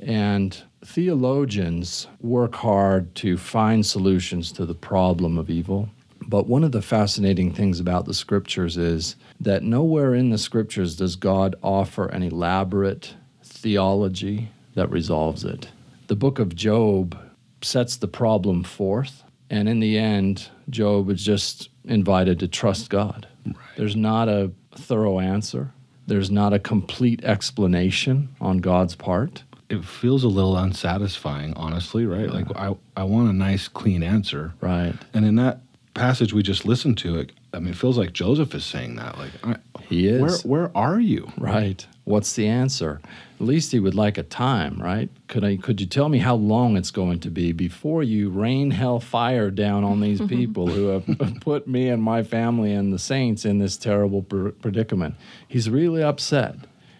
And 0.00 0.56
theologians 0.84 2.06
work 2.20 2.56
hard 2.56 3.14
to 3.16 3.36
find 3.36 3.84
solutions 3.84 4.52
to 4.52 4.66
the 4.66 4.74
problem 4.74 5.38
of 5.38 5.50
evil. 5.50 5.88
But 6.26 6.46
one 6.46 6.64
of 6.64 6.72
the 6.72 6.82
fascinating 6.82 7.52
things 7.52 7.80
about 7.80 8.04
the 8.04 8.14
scriptures 8.14 8.76
is 8.76 9.16
that 9.40 9.62
nowhere 9.62 10.14
in 10.14 10.30
the 10.30 10.38
scriptures 10.38 10.96
does 10.96 11.16
God 11.16 11.54
offer 11.62 12.06
an 12.06 12.22
elaborate 12.22 13.14
theology 13.42 14.50
that 14.74 14.90
resolves 14.90 15.44
it. 15.44 15.68
The 16.08 16.16
book 16.16 16.38
of 16.38 16.54
Job 16.54 17.16
sets 17.62 17.96
the 17.96 18.08
problem 18.08 18.64
forth, 18.64 19.22
and 19.50 19.68
in 19.68 19.80
the 19.80 19.98
end, 19.98 20.48
Job 20.68 21.10
is 21.10 21.24
just 21.24 21.68
invited 21.84 22.38
to 22.40 22.48
trust 22.48 22.90
God. 22.90 23.28
There's 23.76 23.96
not 23.96 24.28
a 24.28 24.52
thorough 24.74 25.20
answer, 25.20 25.72
there's 26.06 26.30
not 26.30 26.52
a 26.52 26.58
complete 26.58 27.24
explanation 27.24 28.34
on 28.40 28.58
God's 28.58 28.94
part. 28.94 29.44
It 29.68 29.84
feels 29.84 30.24
a 30.24 30.28
little 30.28 30.56
unsatisfying, 30.56 31.54
honestly, 31.54 32.04
right? 32.04 32.28
Like 32.28 32.54
I, 32.56 32.74
I 32.96 33.04
want 33.04 33.30
a 33.30 33.32
nice, 33.32 33.68
clean 33.68 34.02
answer. 34.02 34.52
Right. 34.60 34.94
And 35.14 35.24
in 35.24 35.36
that 35.36 35.60
passage 35.94 36.32
we 36.32 36.42
just 36.42 36.64
listened 36.64 36.98
to, 36.98 37.18
it, 37.18 37.32
I 37.52 37.58
mean, 37.58 37.72
it 37.72 37.76
feels 37.76 37.98
like 37.98 38.12
Joseph 38.12 38.54
is 38.54 38.64
saying 38.64 38.96
that. 38.96 39.18
Like, 39.18 39.32
I, 39.44 39.56
He 39.88 40.08
is. 40.08 40.44
Where, 40.44 40.68
where 40.68 40.76
are 40.76 41.00
you? 41.00 41.30
Right. 41.38 41.86
What's 42.04 42.32
the 42.34 42.48
answer? 42.48 43.00
At 43.40 43.46
least 43.46 43.72
he 43.72 43.78
would 43.78 43.94
like 43.94 44.18
a 44.18 44.22
time, 44.22 44.80
right? 44.80 45.08
Could 45.28 45.44
I 45.44 45.56
could 45.56 45.80
you 45.80 45.86
tell 45.86 46.08
me 46.08 46.18
how 46.18 46.34
long 46.34 46.76
it's 46.76 46.90
going 46.90 47.20
to 47.20 47.30
be 47.30 47.52
before 47.52 48.02
you 48.02 48.28
rain 48.30 48.72
hell 48.72 48.98
fire 48.98 49.50
down 49.50 49.84
on 49.84 50.00
these 50.00 50.20
people 50.26 50.66
who 50.66 50.86
have 50.88 51.06
put 51.40 51.68
me 51.68 51.88
and 51.88 52.02
my 52.02 52.22
family 52.24 52.72
and 52.72 52.92
the 52.92 52.98
saints 52.98 53.44
in 53.44 53.58
this 53.58 53.76
terrible 53.76 54.22
pr- 54.22 54.48
predicament? 54.48 55.14
He's 55.46 55.70
really 55.70 56.02
upset. 56.02 56.56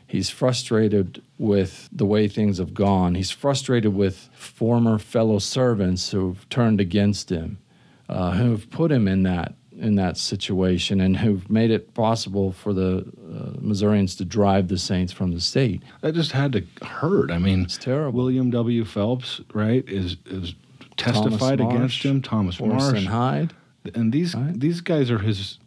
He's 0.07 0.29
frustrated 0.31 1.23
with 1.39 1.89
the 1.91 2.05
way 2.05 2.29
things 2.29 2.59
have 2.59 2.75
gone. 2.75 3.15
He's 3.15 3.31
frustrated 3.31 3.95
with 3.95 4.29
former 4.35 4.99
fellow 4.99 5.39
servants 5.39 6.11
who've 6.11 6.47
turned 6.51 6.81
against 6.81 7.31
him, 7.31 7.59
uh, 8.13 8.31
who've 8.33 8.69
put 8.71 8.93
him 8.93 9.09
in 9.09 9.23
that 9.25 9.55
in 9.79 9.95
that 9.97 10.17
situation 10.17 11.01
and 11.01 11.17
who've 11.17 11.49
made 11.51 11.71
it 11.71 11.93
possible 11.95 12.53
for 12.53 12.73
the 12.73 12.99
uh, 13.35 13.59
Missourians 13.61 14.15
to 14.17 14.25
drive 14.25 14.69
the 14.69 14.79
Saints 14.79 15.13
from 15.13 15.33
the 15.33 15.41
state. 15.41 15.83
That 16.03 16.15
just 16.15 16.31
had 16.33 16.53
to 16.53 16.63
hurt. 16.85 17.31
I 17.33 17.39
mean, 17.39 17.63
It's 17.63 17.79
terrible. 17.79 18.19
William 18.25 18.51
W. 18.51 18.85
Phelps, 18.85 19.41
right, 19.55 19.83
is 19.89 20.17
is 20.27 20.55
testified 20.99 21.59
Thomas 21.59 21.75
against 21.75 21.79
Marsh, 21.81 22.05
him. 22.05 22.23
Thomas 22.23 22.61
Orson 22.61 22.93
Marsh, 22.93 23.07
Hyde. 23.07 23.53
and 23.95 24.13
these 24.13 24.35
Right. 24.35 24.59
these 24.61 24.81
guys 24.83 25.11
are 25.11 25.19
his 25.19 25.59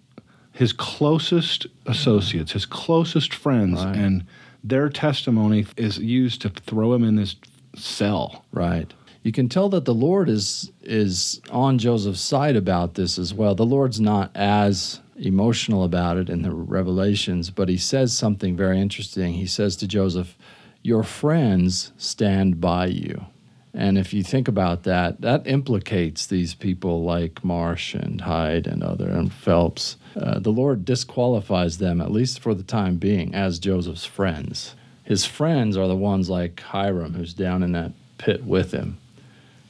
his 0.54 0.72
closest 0.72 1.68
associates, 1.86 2.54
his 2.54 2.66
closest 2.66 3.34
friends, 3.34 3.84
Right. 3.84 3.96
and 3.98 4.24
their 4.64 4.88
testimony 4.88 5.66
is 5.78 5.98
used 5.98 6.42
to 6.44 6.50
throw 6.50 6.94
him 6.94 7.04
in 7.04 7.16
this 7.16 7.36
cell. 7.76 8.46
Right. 8.54 8.94
You 9.26 9.32
can 9.32 9.50
tell 9.50 9.70
that 9.70 9.86
the 9.86 9.94
Lord 9.94 10.30
is 10.30 10.72
is 10.84 11.42
on 11.50 11.80
Joseph's 11.80 12.22
side 12.22 12.56
about 12.56 12.94
this 12.94 13.18
as 13.18 13.34
well. 13.34 13.56
The 13.56 13.66
Lord's 13.66 14.00
not 14.00 14.30
as 14.36 15.00
emotional 15.16 15.84
about 15.84 16.18
it 16.18 16.30
in 16.30 16.44
the 16.44 16.52
revelations, 16.52 17.50
but 17.50 17.68
he 17.68 17.78
says 17.78 18.16
something 18.16 18.56
very 18.56 18.80
interesting. 18.80 19.34
He 19.34 19.48
says 19.48 19.76
to 19.78 19.88
Joseph, 19.88 20.38
"Your 20.84 21.02
friends 21.02 21.92
stand 21.98 22.62
by 22.62 22.86
you." 22.86 23.26
And 23.74 23.98
if 23.98 24.14
you 24.14 24.22
think 24.22 24.48
about 24.48 24.84
that, 24.84 25.22
that 25.22 25.48
implicates 25.48 26.28
these 26.28 26.54
people 26.54 27.04
like 27.04 27.44
Marsh 27.44 27.96
and 27.96 28.22
Hyde 28.22 28.68
and 28.68 28.84
other 28.84 29.10
and 29.10 29.34
Phelps. 29.34 29.98
Uh, 30.16 30.38
the 30.38 30.52
Lord 30.52 30.86
disqualifies 30.86 31.80
them, 31.80 32.00
at 32.00 32.12
least 32.12 32.40
for 32.40 32.54
the 32.54 32.62
time 32.62 32.98
being, 32.98 33.34
as 33.34 33.58
Joseph's 33.58 34.06
friends. 34.06 34.76
His 35.04 35.26
friends 35.26 35.76
are 35.76 35.88
the 35.88 35.96
ones 35.96 36.30
like 36.30 36.62
Hyrum, 36.62 37.16
who's 37.16 37.34
down 37.34 37.64
in 37.64 37.72
that 37.72 37.94
pit 38.20 38.46
with 38.46 38.72
him, 38.72 39.00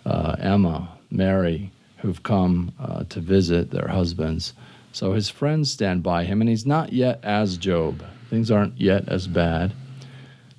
uh, 0.06 0.36
Emma, 0.40 0.98
Mary, 1.10 1.72
who've 1.98 2.24
come 2.24 2.72
uh, 2.80 3.04
to 3.06 3.20
visit 3.20 3.72
their 3.72 3.88
husbands. 3.88 4.54
So 4.92 5.14
his 5.14 5.30
friends 5.30 5.72
stand 5.72 6.04
by 6.04 6.24
him, 6.24 6.42
and 6.42 6.50
he's 6.50 6.66
not 6.66 6.94
yet 6.94 7.20
as 7.24 7.58
Job. 7.58 8.04
Things 8.30 8.52
aren't 8.52 8.80
yet 8.80 9.10
as 9.10 9.28
bad. 9.28 9.74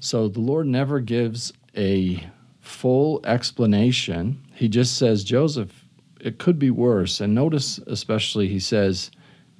So 0.00 0.28
the 0.28 0.40
Lord 0.40 0.66
never 0.66 1.00
gives 1.00 1.52
a 1.76 2.26
full 2.60 3.20
explanation. 3.24 4.42
He 4.54 4.68
just 4.68 4.96
says, 4.96 5.24
Joseph, 5.24 5.84
it 6.20 6.38
could 6.38 6.58
be 6.58 6.70
worse. 6.70 7.20
And 7.20 7.34
notice, 7.34 7.78
especially, 7.86 8.48
he 8.48 8.60
says, 8.60 9.10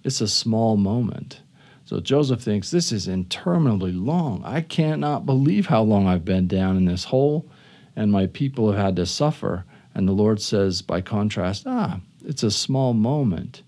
it's 0.05 0.21
a 0.21 0.29
small 0.29 0.77
moment. 0.77 1.41
So 1.85 2.01
Joseph 2.01 2.43
thinks, 2.43 2.71
this 2.71 2.91
is 2.91 3.07
interminably 3.07 3.93
long. 3.93 4.43
I 4.45 4.61
cannot 4.61 5.25
believe 5.25 5.67
how 5.67 5.83
long 5.83 6.07
I've 6.07 6.25
been 6.25 6.49
down 6.49 6.77
in 6.77 6.85
this 6.85 7.05
hole, 7.05 7.49
and 7.95 8.11
my 8.11 8.27
people 8.27 8.73
have 8.73 8.81
had 8.81 8.97
to 8.97 9.07
suffer. 9.07 9.65
And 9.97 10.07
the 10.07 10.13
Lord 10.13 10.43
says, 10.43 10.83
by 10.83 11.01
contrast, 11.01 11.65
ah, 11.67 12.01
it's 12.23 12.43
a 12.43 12.51
small 12.51 12.93
moment. 12.93 13.63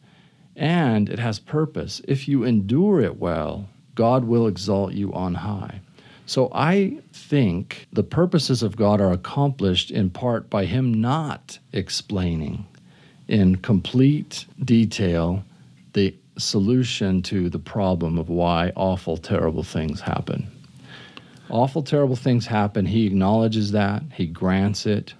And 0.54 1.08
it 1.08 1.18
has 1.18 1.38
purpose. 1.38 2.02
If 2.06 2.28
you 2.28 2.44
endure 2.44 3.00
it 3.00 3.18
well, 3.18 3.66
God 3.94 4.24
will 4.24 4.46
exalt 4.46 4.92
you 4.92 5.10
on 5.14 5.36
high. 5.36 5.80
So 6.26 6.50
I 6.52 6.98
think 7.14 7.88
the 7.94 8.02
purposes 8.02 8.62
of 8.62 8.76
God 8.76 9.00
are 9.00 9.10
accomplished 9.10 9.90
in 9.90 10.10
part 10.10 10.50
by 10.50 10.66
Him 10.66 10.92
not 10.92 11.58
explaining 11.72 12.66
in 13.26 13.56
complete 13.56 14.44
detail 14.62 15.42
the 15.94 16.14
solution 16.36 17.22
to 17.22 17.48
the 17.48 17.58
problem 17.58 18.18
of 18.18 18.28
why 18.28 18.70
awful, 18.76 19.16
terrible 19.16 19.62
things 19.62 20.02
happen. 20.02 20.46
Awful, 21.48 21.82
terrible 21.82 22.16
things 22.16 22.46
happen. 22.46 22.84
He 22.84 23.06
acknowledges 23.06 23.72
that, 23.72 24.02
He 24.12 24.26
grants 24.26 24.84
it, 24.84 25.14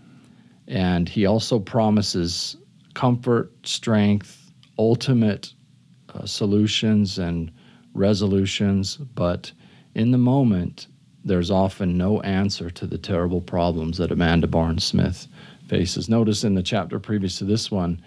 and 0.69 1.09
He 1.09 1.27
also 1.27 1.59
promises 1.59 2.57
comfort, 2.95 3.53
strength, 3.67 4.53
ultimate 4.79 5.53
uh, 6.15 6.27
solutions 6.27 7.19
and 7.19 7.51
resolutions. 7.95 8.97
But 8.97 9.53
in 9.95 10.11
the 10.11 10.19
moment, 10.19 10.87
there's 11.25 11.51
often 11.51 11.99
no 11.99 12.21
answer 12.21 12.71
to 12.71 12.87
the 12.87 12.99
terrible 12.99 13.41
problems 13.41 13.99
that 13.99 14.13
Amanda 14.13 14.47
Barnes 14.47 14.85
Smith 14.85 15.27
faces. 15.69 16.09
Notice 16.09 16.45
in 16.45 16.55
the 16.55 16.63
chapter 16.63 16.99
previous 16.99 17.39
to 17.39 17.45
this 17.45 17.71
one, 17.71 18.03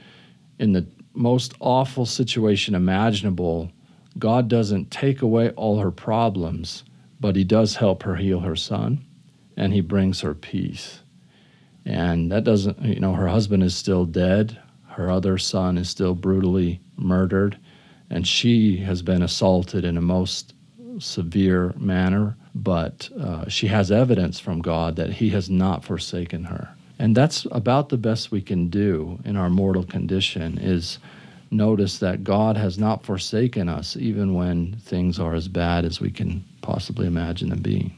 in 0.60 0.74
the 0.74 0.86
most 1.14 1.54
awful 1.60 2.06
situation 2.06 2.76
imaginable, 2.76 3.72
God 4.18 4.48
doesn't 4.48 4.92
take 4.92 5.22
away 5.22 5.50
all 5.52 5.80
her 5.80 5.92
problems, 5.92 6.84
but 7.20 7.36
He 7.36 7.44
does 7.44 7.76
help 7.76 8.04
her 8.04 8.16
heal 8.16 8.40
her 8.40 8.56
son, 8.56 9.06
and 9.58 9.74
He 9.74 9.82
brings 9.82 10.22
her 10.22 10.34
peace. 10.34 11.01
And 11.86 12.32
that 12.32 12.44
doesn't, 12.44 12.82
you 12.82 13.00
know, 13.00 13.14
her 13.14 13.28
husband 13.28 13.64
is 13.64 13.76
still 13.76 14.06
dead, 14.06 14.60
her 14.90 15.10
other 15.10 15.38
son 15.38 15.78
is 15.78 15.90
still 15.90 16.14
brutally 16.14 16.80
murdered, 16.98 17.58
and 18.10 18.28
she 18.28 18.78
has 18.78 19.02
been 19.02 19.22
assaulted 19.22 19.86
in 19.86 19.98
a 19.98 20.02
most 20.02 20.54
severe 21.00 21.74
manner, 21.78 22.36
but 22.54 23.10
uh, 23.20 23.48
she 23.48 23.68
has 23.68 23.92
evidence 23.92 24.40
from 24.40 24.62
God 24.62 24.96
that 24.98 25.14
He 25.14 25.30
has 25.30 25.50
not 25.50 25.84
forsaken 25.84 26.44
her. 26.46 26.70
And 27.00 27.16
that's 27.16 27.48
about 27.52 27.90
the 27.90 27.98
best 27.98 28.32
we 28.32 28.42
can 28.42 28.68
do 28.70 29.20
in 29.26 29.36
our 29.36 29.50
mortal 29.50 29.84
condition 29.84 30.60
is 30.60 31.00
notice 31.50 31.98
that 32.00 32.24
God 32.24 32.58
has 32.58 32.78
not 32.78 33.04
forsaken 33.04 33.68
us 33.68 33.98
even 33.98 34.34
when 34.34 34.76
things 34.76 35.20
are 35.20 35.34
as 35.34 35.48
bad 35.48 35.84
as 35.84 36.00
we 36.00 36.12
can 36.12 36.44
possibly 36.62 37.08
imagine 37.08 37.50
them 37.50 37.62
being. 37.62 37.94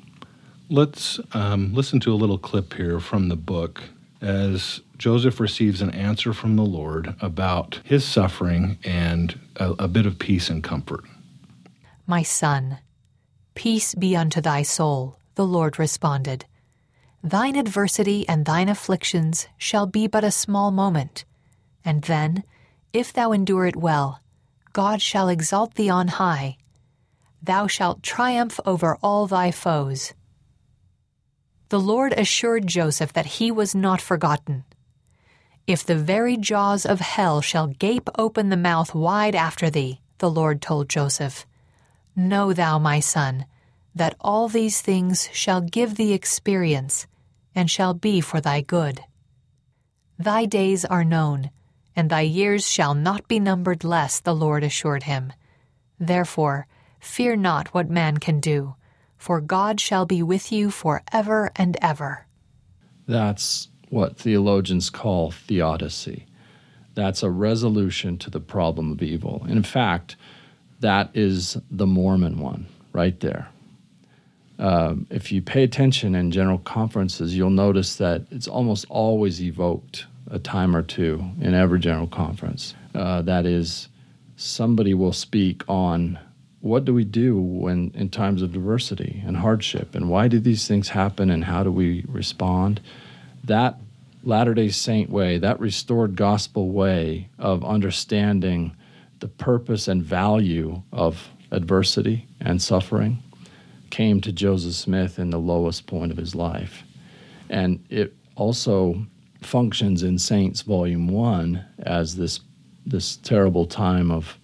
Let's 0.74 1.20
um, 1.34 1.72
listen 1.72 2.00
to 2.00 2.12
a 2.12 2.16
little 2.18 2.40
clip 2.40 2.74
here 2.74 3.00
from 3.00 3.30
the 3.30 3.36
book 3.36 3.84
as 4.22 4.82
Joseph 4.98 5.40
receives 5.40 5.82
an 5.82 5.92
answer 5.92 6.34
from 6.34 6.56
the 6.56 6.66
Lord 6.66 7.14
about 7.22 7.80
his 7.84 8.04
suffering 8.04 8.80
and 8.84 9.40
a, 9.58 9.74
a 9.78 9.88
bit 9.88 10.08
of 10.08 10.18
peace 10.18 10.50
and 10.50 10.64
comfort. 10.64 11.06
My 12.08 12.24
son, 12.24 12.80
peace 13.54 13.94
be 13.94 14.16
unto 14.16 14.42
thy 14.42 14.64
soul, 14.64 15.20
the 15.36 15.46
Lord 15.46 15.78
responded. 15.78 16.46
Thine 17.24 17.56
adversity 17.56 18.28
and 18.28 18.44
thine 18.44 18.68
afflictions 18.68 19.48
shall 19.60 19.86
be 19.86 20.08
but 20.08 20.24
a 20.24 20.32
small 20.32 20.72
moment, 20.72 21.24
and 21.86 22.02
then, 22.02 22.44
if 22.94 23.14
thou 23.14 23.32
endure 23.32 23.68
it 23.68 23.76
well, 23.76 24.22
God 24.72 25.04
shall 25.04 25.30
exalt 25.30 25.76
thee 25.76 25.92
on 25.92 26.08
high. 26.08 26.58
Thou 27.44 27.68
shalt 27.68 28.02
triumph 28.02 28.60
over 28.66 28.98
all 29.04 29.28
thy 29.28 29.52
foes. 29.52 30.16
The 31.74 31.80
Lord 31.80 32.14
assured 32.14 32.68
Joseph 32.68 33.14
that 33.14 33.42
he 33.42 33.50
was 33.50 33.74
not 33.74 34.00
forgotten. 34.00 34.64
If 35.66 35.84
the 35.84 35.96
very 35.96 36.38
jaws 36.38 36.86
of 36.86 37.00
hell 37.00 37.42
shall 37.42 37.66
gape 37.66 38.12
open 38.16 38.50
the 38.50 38.58
mouth 38.58 38.94
wide 38.94 39.34
after 39.34 39.72
thee, 39.72 40.00
the 40.20 40.30
Lord 40.30 40.62
told 40.62 40.88
Joseph, 40.88 41.48
Know 42.16 42.54
thou, 42.54 42.78
my 42.78 43.00
son, 43.00 43.48
that 43.96 44.16
all 44.22 44.48
these 44.48 44.82
things 44.82 45.30
shall 45.34 45.62
give 45.62 45.96
thee 45.96 46.14
experience, 46.14 47.08
and 47.56 47.72
shall 47.72 47.96
be 47.96 48.22
for 48.22 48.40
thy 48.40 48.62
good. 48.62 49.02
Thy 50.20 50.46
days 50.46 50.86
are 50.86 51.04
known, 51.04 51.50
and 51.96 52.08
thy 52.08 52.22
years 52.22 52.70
shall 52.70 52.94
not 52.94 53.28
be 53.28 53.40
numbered 53.40 53.84
less, 53.84 54.20
the 54.20 54.36
Lord 54.36 54.64
assured 54.64 55.10
him. 55.10 55.34
Therefore, 56.00 56.68
fear 57.00 57.36
not 57.36 57.74
what 57.74 57.90
man 57.90 58.18
can 58.18 58.40
do, 58.40 58.76
for 59.24 59.40
God 59.40 59.80
shall 59.80 60.06
be 60.06 60.22
with 60.22 60.52
you 60.52 60.70
for 60.70 61.02
ever 61.14 61.50
and 61.56 61.78
ever. 61.82 62.26
That's 63.08 63.70
what 63.90 64.18
theologians 64.18 64.90
call 64.90 65.32
theodicy. 65.32 66.26
That's 66.94 67.24
a 67.24 67.30
resolution 67.30 68.18
to 68.18 68.30
the 68.30 68.42
problem 68.42 68.92
of 68.92 69.02
evil. 69.02 69.46
In 69.48 69.64
fact, 69.64 70.18
that 70.82 71.10
is 71.14 71.58
the 71.72 71.88
Mormon 71.88 72.38
one 72.38 72.66
right 72.92 73.18
there. 73.22 73.48
Um, 74.60 75.08
if 75.10 75.32
you 75.32 75.42
pay 75.42 75.64
attention 75.64 76.16
in 76.16 76.30
general 76.30 76.60
conferences, 76.60 77.34
you'll 77.34 77.50
notice 77.50 77.96
that 77.96 78.26
it's 78.30 78.50
almost 78.50 78.86
always 78.90 79.42
evoked 79.42 80.06
a 80.32 80.38
time 80.38 80.76
or 80.76 80.84
two 80.84 81.24
in 81.40 81.54
every 81.54 81.80
general 81.80 82.08
conference. 82.08 82.76
Uh, 82.94 83.22
that 83.22 83.46
is, 83.46 83.88
somebody 84.36 84.94
will 84.94 85.14
speak 85.14 85.64
on 85.70 86.20
what 86.64 86.86
do 86.86 86.94
we 86.94 87.04
do 87.04 87.38
when 87.38 87.92
in 87.94 88.08
times 88.08 88.42
of 88.42 88.54
diversity 88.54 89.22
and 89.26 89.36
hardship, 89.36 89.94
and 89.96 90.10
why 90.10 90.30
do 90.30 90.40
these 90.40 90.66
things 90.66 90.88
happen, 90.88 91.30
and 91.30 91.44
how 91.44 91.62
do 91.62 91.70
we 91.70 92.06
respond? 92.08 92.80
That 93.44 93.80
Latter 94.24 94.54
day 94.54 94.70
Saint 94.70 95.10
way, 95.10 95.38
that 95.40 95.60
restored 95.60 96.16
gospel 96.16 96.70
way 96.70 97.28
of 97.38 97.66
understanding 97.66 98.74
the 99.20 99.28
purpose 99.28 99.90
and 99.90 100.02
value 100.02 100.82
of 100.94 101.30
adversity 101.52 102.28
and 102.40 102.62
suffering 102.62 103.22
came 103.90 104.22
to 104.22 104.32
Joseph 104.32 104.76
Smith 104.76 105.20
in 105.20 105.32
the 105.32 105.40
lowest 105.40 105.86
point 105.86 106.14
of 106.14 106.18
his 106.18 106.34
life. 106.34 106.84
And 107.50 107.84
it 107.90 108.16
also 108.36 109.06
functions 109.42 110.02
in 110.02 110.18
Saints 110.18 110.62
Volume 110.62 111.10
1 111.10 111.66
as 111.80 112.16
this, 112.16 112.40
this 112.86 113.18
terrible 113.18 113.66
time 113.66 114.10
of, 114.10 114.40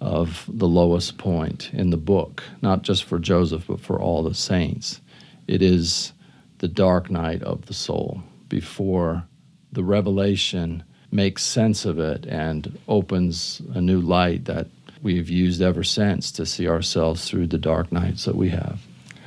of 0.00 0.44
the 0.48 0.68
lowest 0.68 1.18
point 1.18 1.70
in 1.72 1.90
the 1.90 1.96
book, 1.96 2.42
not 2.62 2.82
just 2.82 3.04
for 3.04 3.18
Joseph, 3.18 3.64
but 3.68 3.80
for 3.80 4.00
all 4.00 4.22
the 4.22 4.34
saints. 4.34 5.00
It 5.46 5.62
is 5.62 6.12
the 6.58 6.68
dark 6.68 7.10
night 7.10 7.42
of 7.42 7.66
the 7.66 7.74
soul 7.74 8.22
before 8.48 9.24
the 9.72 9.84
revelation 9.84 10.82
makes 11.12 11.42
sense 11.42 11.84
of 11.84 11.98
it 11.98 12.24
and 12.26 12.78
opens 12.88 13.60
a 13.74 13.80
new 13.80 14.00
light 14.00 14.44
that 14.46 14.68
we've 15.02 15.28
used 15.30 15.60
ever 15.62 15.82
since 15.82 16.30
to 16.32 16.46
see 16.46 16.68
ourselves 16.68 17.28
through 17.28 17.46
the 17.46 17.58
dark 17.58 17.90
nights 17.90 18.24
that 18.24 18.36
we 18.36 18.48
have. 18.50 18.80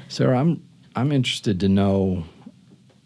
Sarah, 0.08 0.40
I'm 0.40 0.64
I'm 0.96 1.12
interested 1.12 1.60
to 1.62 1.70
know 1.70 2.24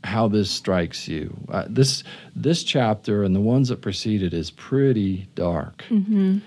how 0.03 0.27
this 0.27 0.49
strikes 0.51 1.07
you. 1.07 1.35
Uh, 1.49 1.65
this 1.69 2.03
this 2.35 2.63
chapter 2.63 3.23
and 3.23 3.35
the 3.35 3.39
ones 3.41 3.69
that 3.69 3.81
preceded 3.81 4.33
is 4.33 4.51
pretty 4.51 5.27
dark, 5.35 5.83
Mm-hmm. 5.89 6.39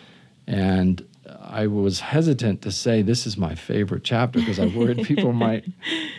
and 0.47 1.07
I 1.41 1.67
was 1.67 2.01
hesitant 2.01 2.63
to 2.63 2.71
say 2.71 3.03
this 3.03 3.27
is 3.27 3.37
my 3.37 3.55
favorite 3.55 4.05
chapter 4.05 4.39
because 4.39 4.59
I 4.59 4.67
worried 4.67 5.05
people 5.07 5.33
might 5.33 5.65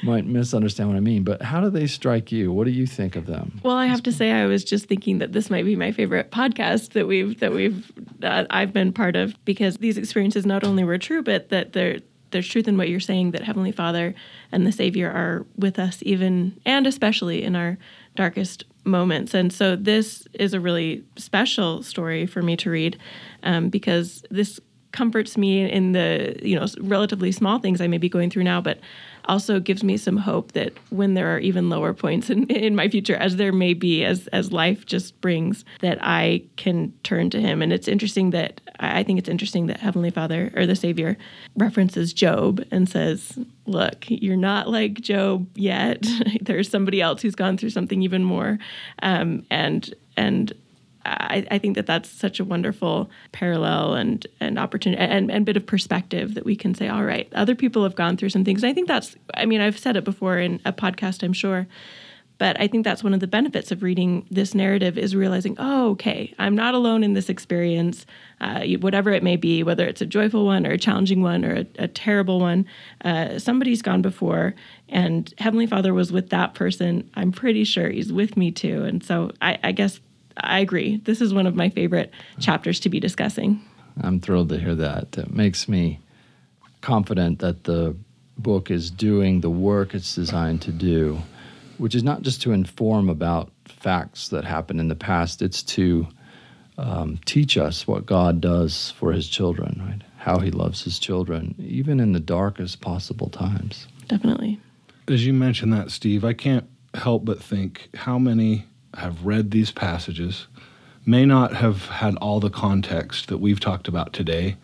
might 0.03 0.25
misunderstand 0.25 0.89
what 0.89 0.97
I 0.97 1.01
mean. 1.01 1.23
But 1.23 1.41
how 1.41 1.61
do 1.61 1.69
they 1.69 1.87
strike 1.87 2.31
you? 2.31 2.51
What 2.51 2.65
do 2.65 2.71
you 2.71 2.85
think 2.85 3.15
of 3.15 3.25
them? 3.25 3.59
Well, 3.63 3.77
I 3.77 3.85
have 3.87 4.03
to 4.03 4.11
say, 4.11 4.31
I 4.31 4.45
was 4.45 4.63
just 4.63 4.85
thinking 4.85 5.19
that 5.19 5.33
this 5.33 5.49
might 5.49 5.65
be 5.65 5.75
my 5.75 5.91
favorite 5.91 6.31
podcast 6.31 6.93
that 6.93 7.07
we've 7.07 7.39
that 7.39 7.51
we've 7.51 7.91
that 8.19 8.47
I've 8.49 8.73
been 8.73 8.93
part 8.93 9.15
of 9.15 9.35
because 9.45 9.77
these 9.77 9.97
experiences 9.97 10.45
not 10.45 10.63
only 10.63 10.83
were 10.83 10.97
true, 10.97 11.21
but 11.23 11.49
that 11.49 11.73
there 11.73 11.99
there's 12.31 12.47
truth 12.47 12.67
in 12.67 12.77
what 12.77 12.89
you're 12.89 12.99
saying 12.99 13.31
that 13.31 13.43
Heavenly 13.43 13.71
Father 13.71 14.15
and 14.51 14.65
the 14.65 14.71
Savior 14.71 15.09
are 15.09 15.45
with 15.57 15.77
us, 15.77 15.99
even 16.03 16.59
and 16.65 16.87
especially 16.87 17.43
in 17.43 17.55
our 17.55 17.77
darkest 18.15 18.63
moments. 18.83 19.33
And 19.33 19.53
so 19.53 19.75
this 19.75 20.27
is 20.33 20.53
a 20.53 20.59
really 20.59 21.03
special 21.15 21.83
story 21.83 22.25
for 22.25 22.41
me 22.41 22.57
to 22.57 22.69
read 22.69 22.97
um, 23.43 23.69
because 23.69 24.23
this 24.31 24.59
comforts 24.91 25.38
me 25.38 25.69
in 25.69 25.91
the 25.93 26.38
you 26.41 26.60
know 26.60 26.65
relatively 26.79 27.31
small 27.31 27.60
things 27.60 27.81
I 27.81 27.88
may 27.88 27.98
be 27.98 28.10
going 28.10 28.29
through 28.29 28.43
now, 28.43 28.62
but 28.62 28.79
also 29.25 29.60
gives 29.60 29.83
me 29.83 29.98
some 29.98 30.17
hope 30.17 30.53
that 30.53 30.74
when 30.89 31.13
there 31.13 31.33
are 31.33 31.39
even 31.39 31.69
lower 31.69 31.93
points 31.93 32.29
in, 32.31 32.48
in 32.48 32.75
my 32.75 32.89
future, 32.89 33.15
as 33.15 33.36
there 33.38 33.51
may 33.51 33.74
be, 33.74 34.03
as 34.03 34.27
as 34.27 34.51
life 34.51 34.86
just 34.86 35.19
brings, 35.21 35.63
that 35.81 35.98
I 36.01 36.43
can 36.57 36.93
turn 37.03 37.29
to 37.31 37.39
Him. 37.39 37.62
And 37.62 37.71
it's 37.71 37.88
interesting 37.88 38.31
that 38.31 38.62
I 38.79 39.03
think 39.03 39.19
it's 39.19 39.29
interesting 39.29 39.67
that 39.67 39.79
Heavenly 39.79 40.10
Father 40.10 40.51
or 40.55 40.65
the 40.65 40.75
Savior 40.75 41.17
references 41.55 42.13
Job 42.13 42.63
and 42.71 42.89
says, 42.89 43.39
"Look, 43.65 44.05
you're 44.07 44.36
not 44.36 44.69
like 44.69 44.95
Job 44.95 45.48
yet. 45.55 46.05
There's 46.41 46.69
somebody 46.69 47.01
else 47.01 47.21
who's 47.21 47.36
gone 47.36 47.57
through 47.57 47.71
something 47.71 48.01
even 48.01 48.24
more." 48.24 48.60
Um, 49.01 49.45
and 49.50 49.93
and 50.17 50.53
I, 51.05 51.46
I, 51.50 51.58
think 51.58 51.75
that 51.75 51.86
that's 51.86 52.10
such 52.10 52.39
a 52.39 52.46
wonderful 52.46 53.10
parallel 53.31 53.96
and 53.96 54.25
and 54.39 54.60
opportunity 54.60 55.01
and, 55.01 55.31
and 55.31 55.46
bit 55.46 55.58
of 55.58 55.65
perspective 55.65 56.36
that 56.36 56.46
we 56.46 56.55
can 56.55 56.75
say, 56.75 56.88
all 56.88 57.03
right, 57.03 57.31
other 57.34 57.55
people 57.55 57.84
have 57.84 57.96
gone 57.96 58.17
through 58.17 58.29
some 58.29 58.46
things. 58.46 58.63
And 58.63 58.70
I 58.70 58.74
think 58.74 58.88
that's, 58.88 59.15
I 59.36 59.46
mean, 59.46 59.62
I've 59.62 59.79
said 59.79 59.96
it 59.98 60.03
before 60.03 60.38
in 60.38 60.60
a 60.65 60.74
podcast, 60.74 61.24
I'm 61.24 61.34
sure, 61.34 61.67
but 62.41 62.60
I 62.60 62.67
think 62.67 62.84
that's 62.84 63.03
one 63.03 63.13
of 63.13 63.20
the 63.20 63.27
benefits 63.27 63.72
of 63.72 63.84
reading 63.84 64.25
this 64.31 64.55
narrative 64.55 64.98
is 64.98 65.15
realizing, 65.15 65.55
oh, 65.60 65.91
okay, 65.91 66.34
I'm 66.39 66.55
not 66.55 66.74
alone 66.74 67.03
in 67.03 67.13
this 67.13 67.29
experience, 67.29 68.08
uh, 68.39 68.63
whatever 68.79 69.12
it 69.12 69.22
may 69.22 69.36
be, 69.36 69.62
whether 69.62 69.86
it's 69.86 70.01
a 70.01 70.08
joyful 70.08 70.43
one 70.43 70.65
or 70.65 70.72
a 70.72 70.77
challenging 70.79 71.22
one 71.22 71.46
or 71.46 71.58
a, 71.58 71.67
a 71.77 71.88
terrible 71.88 72.39
one. 72.39 72.65
Uh, 73.05 73.38
somebody's 73.38 73.84
gone 73.84 74.01
before, 74.01 74.55
and 74.89 75.31
Heavenly 75.38 75.67
Father 75.67 75.93
was 75.93 76.12
with 76.12 76.31
that 76.31 76.55
person. 76.55 77.08
I'm 77.13 77.31
pretty 77.31 77.63
sure 77.63 77.89
He's 77.89 78.12
with 78.12 78.36
me 78.36 78.50
too. 78.50 78.86
And 78.86 79.03
so 79.03 79.29
I, 79.39 79.60
I 79.63 79.72
guess 79.72 80.00
I 80.38 80.59
agree. 80.59 80.97
This 80.97 81.21
is 81.21 81.33
one 81.33 81.47
of 81.47 81.55
my 81.55 81.69
favorite 81.69 82.11
chapters 82.39 82.79
to 82.81 82.89
be 82.89 83.00
discussing. 83.00 83.61
I'm 84.01 84.19
thrilled 84.19 84.50
to 84.50 84.59
hear 84.59 84.75
that. 84.75 85.17
It 85.17 85.31
makes 85.33 85.67
me 85.67 86.00
confident 86.81 87.39
that 87.39 87.65
the 87.65 87.95
book 88.38 88.71
is 88.71 88.89
doing 88.89 89.41
the 89.41 89.50
work 89.50 89.93
it's 89.93 90.15
designed 90.15 90.61
to 90.63 90.72
do, 90.72 91.22
which 91.77 91.96
is 91.96 92.03
not 92.03 92.22
just 92.22 92.41
to 92.44 92.51
inform 92.51 93.09
about 93.09 93.51
facts 93.65 94.29
that 94.29 94.44
happened 94.44 94.79
in 94.79 94.87
the 94.87 94.96
past, 94.96 95.41
it's 95.41 95.63
to 95.63 96.07
um, 96.77 97.20
teach 97.25 97.57
us 97.57 97.87
what 97.87 98.05
God 98.05 98.41
does 98.41 98.91
for 98.91 99.11
his 99.11 99.27
children, 99.27 99.81
right? 99.85 100.01
How 100.17 100.39
he 100.39 100.51
loves 100.51 100.83
his 100.83 101.00
children, 101.00 101.55
even 101.59 102.00
in 102.00 102.13
the 102.13 102.20
darkest 102.20 102.81
possible 102.81 103.29
times. 103.29 103.87
Definitely. 104.07 104.59
As 105.07 105.25
you 105.25 105.33
mentioned 105.33 105.74
that, 105.74 105.91
Steve, 105.91 106.24
I 106.24 106.33
can't 106.33 106.67
help 106.94 107.25
but 107.25 107.41
think 107.41 107.89
how 107.96 108.17
many 108.17 108.65
have 108.95 109.25
read 109.25 109.51
these 109.51 109.71
passages, 109.71 110.47
may 111.05 111.25
not 111.25 111.55
have 111.55 111.87
had 111.87 112.15
all 112.17 112.39
the 112.39 112.49
context 112.49 113.27
that 113.27 113.39
we've 113.39 113.59
talked 113.59 113.87
about 113.87 114.13
today, 114.13 114.57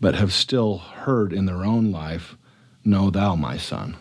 but 0.00 0.14
have 0.14 0.32
still 0.32 0.78
heard 0.78 1.32
in 1.32 1.46
their 1.46 1.64
own 1.64 1.90
life, 1.90 2.36
Know 2.84 3.10
thou, 3.10 3.34
my 3.34 3.56
son. 3.56 3.96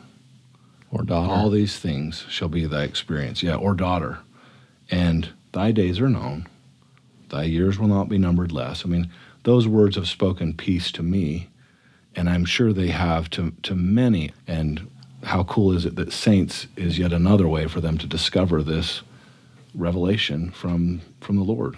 Or 0.91 1.03
daughter. 1.03 1.31
All 1.31 1.49
these 1.49 1.79
things 1.79 2.25
shall 2.29 2.49
be 2.49 2.65
thy 2.65 2.83
experience. 2.83 3.41
Yeah, 3.41 3.55
or 3.55 3.73
daughter. 3.73 4.19
And 4.91 5.29
thy 5.53 5.71
days 5.71 5.99
are 5.99 6.09
known, 6.09 6.47
thy 7.29 7.43
years 7.43 7.79
will 7.79 7.88
not 7.88 8.09
be 8.09 8.17
numbered 8.17 8.51
less. 8.51 8.86
I 8.86 8.89
mean, 8.89 9.09
those 9.43 9.67
words 9.67 9.95
have 9.95 10.07
spoken 10.07 10.53
peace 10.53 10.91
to 10.91 11.03
me, 11.03 11.47
and 12.15 12.29
I'm 12.29 12.45
sure 12.45 12.73
they 12.73 12.89
have 12.89 13.29
to, 13.31 13.53
to 13.63 13.75
many. 13.75 14.31
And 14.45 14.89
how 15.23 15.43
cool 15.45 15.71
is 15.71 15.86
it 15.86 15.95
that 15.95 16.12
Saints 16.12 16.67
is 16.75 16.99
yet 16.99 17.13
another 17.13 17.47
way 17.47 17.67
for 17.67 17.81
them 17.81 17.97
to 17.97 18.07
discover 18.07 18.62
this 18.62 19.01
revelation 19.75 20.51
from 20.51 21.01
from 21.21 21.36
the 21.36 21.43
Lord. 21.43 21.77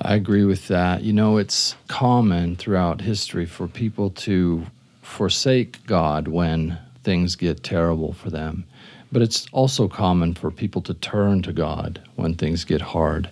I 0.00 0.14
agree 0.14 0.44
with 0.44 0.68
that. 0.68 1.02
You 1.02 1.12
know, 1.12 1.38
it's 1.38 1.74
common 1.88 2.56
throughout 2.56 3.00
history 3.00 3.46
for 3.46 3.66
people 3.66 4.10
to 4.10 4.66
forsake 5.02 5.84
God 5.86 6.28
when 6.28 6.78
things 7.02 7.34
get 7.36 7.64
terrible 7.64 8.12
for 8.12 8.30
them. 8.30 8.64
But 9.10 9.22
it's 9.22 9.46
also 9.52 9.88
common 9.88 10.34
for 10.34 10.50
people 10.50 10.82
to 10.82 10.94
turn 10.94 11.42
to 11.42 11.52
God 11.52 12.02
when 12.16 12.34
things 12.34 12.64
get 12.64 12.80
hard. 12.80 13.30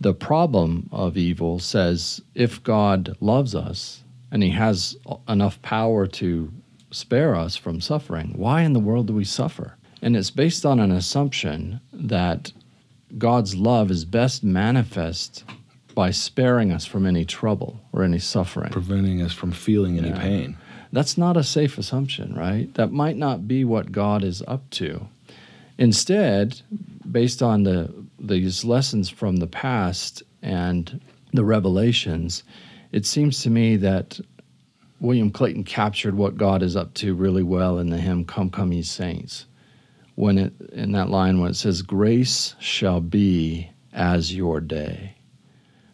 The 0.00 0.14
problem 0.14 0.88
of 0.90 1.16
evil 1.16 1.58
says 1.58 2.20
if 2.34 2.62
God 2.62 3.16
loves 3.20 3.54
us 3.54 4.02
and 4.30 4.42
he 4.42 4.50
has 4.50 4.96
enough 5.28 5.60
power 5.62 6.06
to 6.06 6.52
spare 6.90 7.34
us 7.34 7.56
from 7.56 7.80
suffering, 7.80 8.32
why 8.36 8.62
in 8.62 8.72
the 8.72 8.80
world 8.80 9.06
do 9.06 9.14
we 9.14 9.24
suffer? 9.24 9.76
And 10.02 10.16
it's 10.16 10.30
based 10.30 10.66
on 10.66 10.80
an 10.80 10.90
assumption 10.90 11.80
that 11.92 12.52
God's 13.18 13.54
love 13.56 13.90
is 13.90 14.04
best 14.04 14.42
manifest 14.42 15.44
by 15.94 16.10
sparing 16.10 16.72
us 16.72 16.84
from 16.84 17.06
any 17.06 17.24
trouble 17.24 17.80
or 17.92 18.02
any 18.02 18.18
suffering, 18.18 18.70
preventing 18.70 19.22
us 19.22 19.32
from 19.32 19.52
feeling 19.52 19.98
any 19.98 20.08
Yeah. 20.08 20.18
pain. 20.20 20.56
That's 20.92 21.16
not 21.18 21.36
a 21.36 21.42
safe 21.44 21.78
assumption, 21.78 22.34
right? 22.34 22.72
That 22.74 22.92
might 22.92 23.16
not 23.16 23.46
be 23.48 23.64
what 23.64 23.92
God 23.92 24.22
is 24.24 24.42
up 24.48 24.68
to. 24.70 25.06
Instead, 25.78 26.60
based 27.10 27.42
on 27.42 27.62
the 27.64 27.92
these 28.18 28.64
lessons 28.64 29.08
from 29.10 29.36
the 29.36 29.46
past 29.46 30.22
and 30.42 31.00
the 31.32 31.44
revelations, 31.44 32.42
it 32.92 33.04
seems 33.04 33.42
to 33.42 33.50
me 33.50 33.76
that 33.76 34.18
William 35.00 35.30
Clayton 35.30 35.64
captured 35.64 36.14
what 36.14 36.36
God 36.38 36.62
is 36.62 36.74
up 36.76 36.94
to 36.94 37.14
really 37.14 37.42
well 37.42 37.78
in 37.78 37.90
the 37.90 37.98
hymn 37.98 38.24
"Come, 38.24 38.48
Come, 38.50 38.72
Ye 38.72 38.82
Saints." 38.82 39.46
When 40.14 40.38
it 40.38 40.52
in 40.72 40.92
that 40.92 41.10
line 41.10 41.40
when 41.40 41.50
it 41.50 41.56
says, 41.56 41.82
"Grace 41.82 42.54
shall 42.58 43.00
be 43.00 43.70
as 43.92 44.34
your 44.34 44.60
day." 44.60 45.14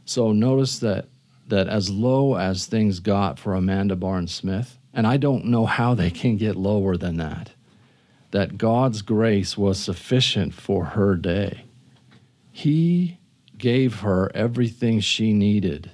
So 0.05 0.33
notice 0.33 0.79
that 0.81 1.09
that 1.49 1.69
as 1.69 1.91
low 1.91 2.37
as 2.37 2.67
things 2.67 3.01
got 3.01 3.39
for 3.39 3.55
Amanda 3.55 3.97
Barnes 3.97 4.33
Smith, 4.33 4.79
and 4.95 5.07
I 5.07 5.17
don't 5.17 5.47
know 5.47 5.67
how 5.67 5.95
they 5.95 6.11
can 6.11 6.37
get 6.37 6.55
lower 6.57 6.97
than 6.97 7.17
that, 7.17 7.53
that 8.31 8.59
God's 8.59 9.03
grace 9.03 9.59
was 9.59 9.79
sufficient 9.79 10.55
for 10.55 10.85
her 10.87 11.17
day. 11.17 11.65
He 12.53 13.19
gave 13.59 14.01
her 14.01 14.31
everything 14.35 15.01
she 15.01 15.33
needed 15.33 15.91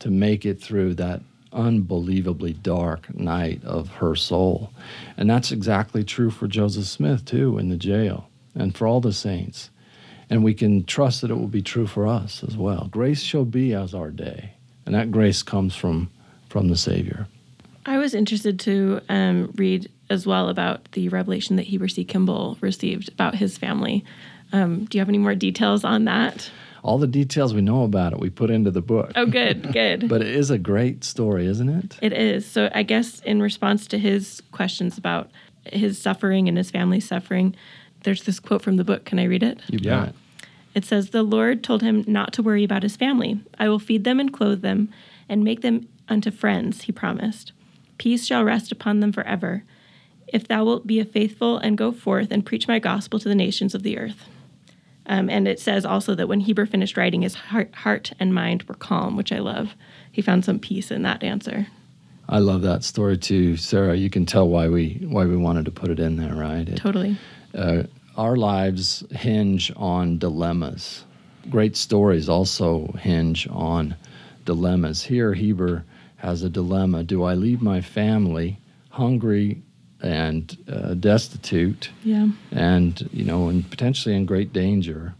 to 0.00 0.10
make 0.10 0.44
it 0.44 0.60
through 0.60 0.94
that 0.94 1.22
unbelievably 1.56 2.52
dark 2.52 3.12
night 3.14 3.64
of 3.64 3.88
her 3.88 4.14
soul. 4.14 4.70
And 5.16 5.28
that's 5.28 5.50
exactly 5.50 6.04
true 6.04 6.30
for 6.30 6.46
Joseph 6.46 6.86
Smith, 6.86 7.24
too, 7.24 7.58
in 7.58 7.70
the 7.70 7.76
jail, 7.76 8.28
and 8.54 8.76
for 8.76 8.86
all 8.86 9.00
the 9.00 9.12
saints. 9.12 9.70
And 10.28 10.44
we 10.44 10.54
can 10.54 10.84
trust 10.84 11.20
that 11.20 11.30
it 11.30 11.34
will 11.34 11.48
be 11.48 11.62
true 11.62 11.86
for 11.86 12.06
us 12.06 12.44
as 12.46 12.56
well. 12.56 12.88
Grace 12.90 13.22
shall 13.22 13.44
be 13.44 13.74
as 13.74 13.94
our 13.94 14.10
day. 14.10 14.52
And 14.84 14.94
that 14.94 15.10
grace 15.10 15.42
comes 15.42 15.74
from, 15.74 16.10
from 16.48 16.68
the 16.68 16.76
Savior. 16.76 17.26
I 17.86 17.98
was 17.98 18.14
interested 18.14 18.60
to 18.60 19.00
um, 19.08 19.52
read 19.56 19.90
as 20.10 20.26
well 20.26 20.48
about 20.48 20.90
the 20.92 21.08
revelation 21.08 21.56
that 21.56 21.66
Heber 21.66 21.88
C. 21.88 22.04
Kimball 22.04 22.58
received 22.60 23.08
about 23.08 23.36
his 23.36 23.56
family. 23.56 24.04
Um, 24.52 24.84
do 24.84 24.98
you 24.98 25.00
have 25.00 25.08
any 25.08 25.18
more 25.18 25.34
details 25.34 25.84
on 25.84 26.04
that? 26.04 26.50
All 26.86 26.98
the 26.98 27.06
details 27.08 27.52
we 27.52 27.60
know 27.60 27.82
about 27.82 28.12
it 28.12 28.20
we 28.20 28.30
put 28.30 28.48
into 28.48 28.70
the 28.70 28.80
book. 28.80 29.10
Oh, 29.16 29.26
good, 29.26 29.72
good. 29.72 30.08
but 30.14 30.22
it 30.22 30.28
is 30.28 30.50
a 30.50 30.56
great 30.58 31.02
story, 31.02 31.46
isn't 31.46 31.68
it? 31.68 31.98
It 32.00 32.12
is. 32.12 32.46
So 32.46 32.70
I 32.72 32.84
guess 32.84 33.18
in 33.20 33.42
response 33.42 33.88
to 33.88 33.98
his 33.98 34.40
questions 34.52 34.96
about 34.96 35.28
his 35.64 35.98
suffering 35.98 36.46
and 36.48 36.56
his 36.56 36.70
family's 36.70 37.06
suffering, 37.06 37.56
there's 38.04 38.22
this 38.22 38.38
quote 38.38 38.62
from 38.62 38.76
the 38.76 38.84
book. 38.84 39.04
Can 39.04 39.18
I 39.18 39.24
read 39.24 39.42
it? 39.42 39.60
You 39.68 39.80
Yeah. 39.82 40.04
bet. 40.06 40.14
It 40.76 40.84
says, 40.84 41.10
The 41.10 41.24
Lord 41.24 41.64
told 41.64 41.82
him 41.82 42.04
not 42.06 42.32
to 42.34 42.42
worry 42.42 42.62
about 42.62 42.84
his 42.84 42.96
family. 42.96 43.40
I 43.58 43.68
will 43.68 43.80
feed 43.80 44.04
them 44.04 44.20
and 44.20 44.32
clothe 44.32 44.62
them 44.62 44.88
and 45.28 45.42
make 45.42 45.62
them 45.62 45.88
unto 46.08 46.30
friends, 46.30 46.82
he 46.82 46.92
promised. 46.92 47.50
Peace 47.98 48.24
shall 48.24 48.44
rest 48.44 48.70
upon 48.70 49.00
them 49.00 49.10
forever. 49.10 49.64
If 50.28 50.46
thou 50.46 50.64
wilt 50.64 50.86
be 50.86 51.00
a 51.00 51.04
faithful 51.04 51.58
and 51.58 51.76
go 51.76 51.90
forth 51.90 52.30
and 52.30 52.46
preach 52.46 52.68
my 52.68 52.78
gospel 52.78 53.18
to 53.18 53.28
the 53.28 53.34
nations 53.34 53.74
of 53.74 53.82
the 53.82 53.98
earth. 53.98 54.28
Um, 55.08 55.30
and 55.30 55.46
it 55.46 55.60
says 55.60 55.84
also 55.84 56.14
that 56.14 56.28
when 56.28 56.40
Heber 56.40 56.66
finished 56.66 56.96
writing, 56.96 57.22
his 57.22 57.34
heart, 57.34 57.74
heart 57.74 58.12
and 58.18 58.34
mind 58.34 58.64
were 58.64 58.74
calm, 58.74 59.16
which 59.16 59.32
I 59.32 59.38
love. 59.38 59.74
He 60.10 60.20
found 60.22 60.44
some 60.44 60.58
peace 60.58 60.90
in 60.90 61.02
that 61.02 61.22
answer. 61.22 61.66
I 62.28 62.38
love 62.40 62.62
that 62.62 62.82
story 62.82 63.16
too, 63.16 63.56
Sarah. 63.56 63.94
You 63.94 64.10
can 64.10 64.26
tell 64.26 64.48
why 64.48 64.68
we 64.68 65.06
why 65.08 65.26
we 65.26 65.36
wanted 65.36 65.64
to 65.66 65.70
put 65.70 65.90
it 65.90 66.00
in 66.00 66.16
there, 66.16 66.34
right? 66.34 66.68
It- 66.68 66.76
Totally. 66.76 67.16
uh, 67.54 67.84
our 68.16 68.34
lives 68.36 69.04
hinge 69.12 69.70
on 69.76 70.18
dilemmas. 70.18 71.04
Great 71.50 71.76
stories 71.76 72.28
also 72.28 72.86
hinge 72.98 73.46
on 73.50 73.94
dilemmas. 74.44 75.02
Here, 75.04 75.34
Heber 75.34 75.84
has 76.16 76.42
a 76.42 76.48
dilemma 76.50 77.04
Do 77.04 77.22
I 77.22 77.34
leave 77.34 77.62
my 77.62 77.80
family 77.80 78.58
hungry 78.90 79.62
and 80.06 80.56
uh, 80.72 80.94
destitute 80.94 81.90
Yeah. 82.04 82.28
and, 82.52 83.08
you 83.12 83.24
know, 83.24 83.48
and 83.48 83.68
potentially 83.68 84.14
in 84.14 84.24
great 84.26 84.52
danger? 84.52 85.14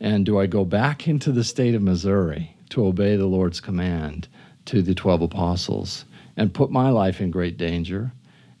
And 0.00 0.24
do 0.26 0.38
I 0.38 0.46
go 0.46 0.64
back 0.64 1.08
into 1.08 1.32
the 1.32 1.42
state 1.44 1.74
of 1.74 1.82
Missouri 1.82 2.54
to 2.70 2.84
obey 2.86 3.16
the 3.16 3.26
Lord's 3.26 3.60
command 3.60 4.28
to 4.66 4.82
the 4.82 4.94
12 4.94 5.22
apostles 5.22 6.04
and 6.36 6.52
put 6.54 6.70
my 6.70 6.90
life 6.90 7.20
in 7.20 7.30
great 7.30 7.56
danger 7.56 8.12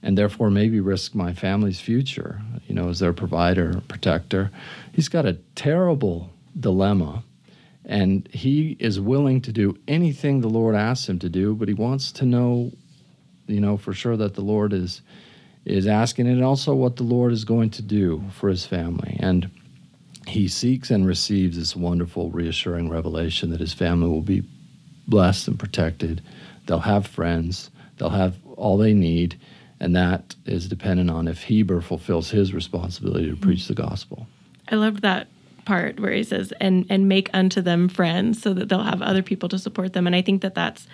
and 0.02 0.16
therefore 0.16 0.50
maybe 0.50 0.80
risk 0.80 1.14
my 1.14 1.32
family's 1.34 1.80
future, 1.80 2.40
you 2.66 2.74
know, 2.74 2.88
as 2.88 2.98
their 2.98 3.12
provider, 3.12 3.82
protector? 3.88 4.50
He's 4.92 5.08
got 5.08 5.26
a 5.26 5.34
terrible 5.54 6.30
dilemma. 6.58 7.22
And 7.84 8.28
he 8.32 8.76
is 8.80 9.00
willing 9.00 9.40
to 9.42 9.52
do 9.52 9.76
anything 9.88 10.40
the 10.40 10.48
Lord 10.50 10.74
asks 10.74 11.08
him 11.08 11.18
to 11.20 11.28
do, 11.30 11.54
but 11.54 11.68
he 11.68 11.74
wants 11.74 12.12
to 12.12 12.26
know, 12.26 12.70
you 13.46 13.60
know, 13.60 13.76
for 13.78 13.94
sure 13.94 14.16
that 14.16 14.34
the 14.34 14.42
Lord 14.42 14.72
is 14.74 15.00
is 15.68 15.86
asking 15.86 16.26
and 16.26 16.42
also 16.42 16.74
what 16.74 16.96
the 16.96 17.02
Lord 17.02 17.32
is 17.32 17.44
going 17.44 17.70
to 17.70 17.82
do 17.82 18.24
for 18.32 18.48
his 18.48 18.64
family. 18.66 19.16
And 19.20 19.50
he 20.26 20.48
seeks 20.48 20.90
and 20.90 21.06
receives 21.06 21.56
this 21.56 21.76
wonderful, 21.76 22.30
reassuring 22.30 22.88
revelation 22.88 23.50
that 23.50 23.60
his 23.60 23.72
family 23.72 24.08
will 24.08 24.22
be 24.22 24.42
blessed 25.06 25.48
and 25.48 25.58
protected. 25.58 26.22
They'll 26.66 26.80
have 26.80 27.06
friends, 27.06 27.70
they'll 27.96 28.10
have 28.10 28.36
all 28.56 28.76
they 28.76 28.92
need, 28.92 29.38
and 29.80 29.94
that 29.96 30.34
is 30.44 30.68
dependent 30.68 31.10
on 31.10 31.28
if 31.28 31.44
Heber 31.44 31.80
fulfills 31.80 32.30
his 32.30 32.52
responsibility 32.52 33.30
to 33.30 33.36
preach 33.36 33.68
the 33.68 33.74
gospel. 33.74 34.26
I 34.70 34.74
loved 34.74 35.02
that 35.02 35.28
part 35.64 36.00
where 36.00 36.12
he 36.12 36.24
says, 36.24 36.52
"and 36.60 36.84
and 36.90 37.08
make 37.08 37.30
unto 37.32 37.60
them 37.60 37.88
friends, 37.88 38.40
so 38.42 38.52
that 38.54 38.68
they'll 38.68 38.82
have 38.82 39.02
other 39.02 39.22
people 39.22 39.48
to 39.50 39.58
support 39.58 39.92
them." 39.92 40.06
And 40.06 40.16
I 40.16 40.22
think 40.22 40.42
that 40.42 40.54
that's 40.54 40.86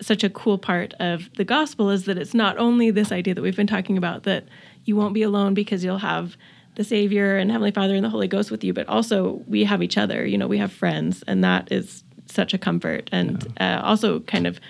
such 0.00 0.24
a 0.24 0.30
cool 0.30 0.58
part 0.58 0.94
of 0.94 1.32
the 1.34 1.44
gospel 1.44 1.90
is 1.90 2.04
that 2.04 2.18
it's 2.18 2.34
not 2.34 2.58
only 2.58 2.90
this 2.90 3.12
idea 3.12 3.34
that 3.34 3.42
we've 3.42 3.56
been 3.56 3.66
talking 3.66 3.98
about 3.98 4.22
that 4.24 4.44
you 4.84 4.96
won't 4.96 5.14
be 5.14 5.22
alone 5.22 5.54
because 5.54 5.84
you'll 5.84 5.98
have 5.98 6.36
the 6.76 6.84
Savior 6.84 7.36
and 7.36 7.50
Heavenly 7.50 7.72
Father 7.72 7.94
and 7.94 8.04
the 8.04 8.08
Holy 8.08 8.28
Ghost 8.28 8.50
with 8.50 8.64
you, 8.64 8.72
but 8.72 8.88
also 8.88 9.42
we 9.46 9.64
have 9.64 9.82
each 9.82 9.98
other. 9.98 10.24
You 10.24 10.38
know, 10.38 10.46
we 10.46 10.58
have 10.58 10.72
friends, 10.72 11.22
and 11.26 11.44
that 11.44 11.70
is 11.70 12.04
such 12.26 12.54
a 12.54 12.58
comfort, 12.58 13.08
and 13.12 13.46
uh, 13.60 13.80
also 13.82 14.20
kind 14.20 14.46
of 14.46 14.60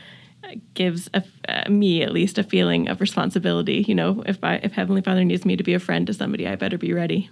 gives 0.75 1.09
a, 1.15 1.23
uh, 1.49 1.71
me 1.71 2.03
at 2.03 2.13
least 2.13 2.39
a 2.39 2.43
feeling 2.43 2.89
of 2.89 3.01
responsibility. 3.01 3.85
You 3.87 3.95
know, 3.95 4.23
if 4.27 4.43
I, 4.43 4.57
if 4.57 4.73
Heavenly 4.73 5.03
Father 5.03 5.25
needs 5.25 5.45
me 5.45 5.57
to 5.57 5.63
be 5.63 5.75
a 5.75 5.79
friend 5.79 6.07
to 6.07 6.15
somebody, 6.15 6.49
I 6.49 6.57
better 6.57 6.79
be 6.79 6.93
ready. 6.93 7.31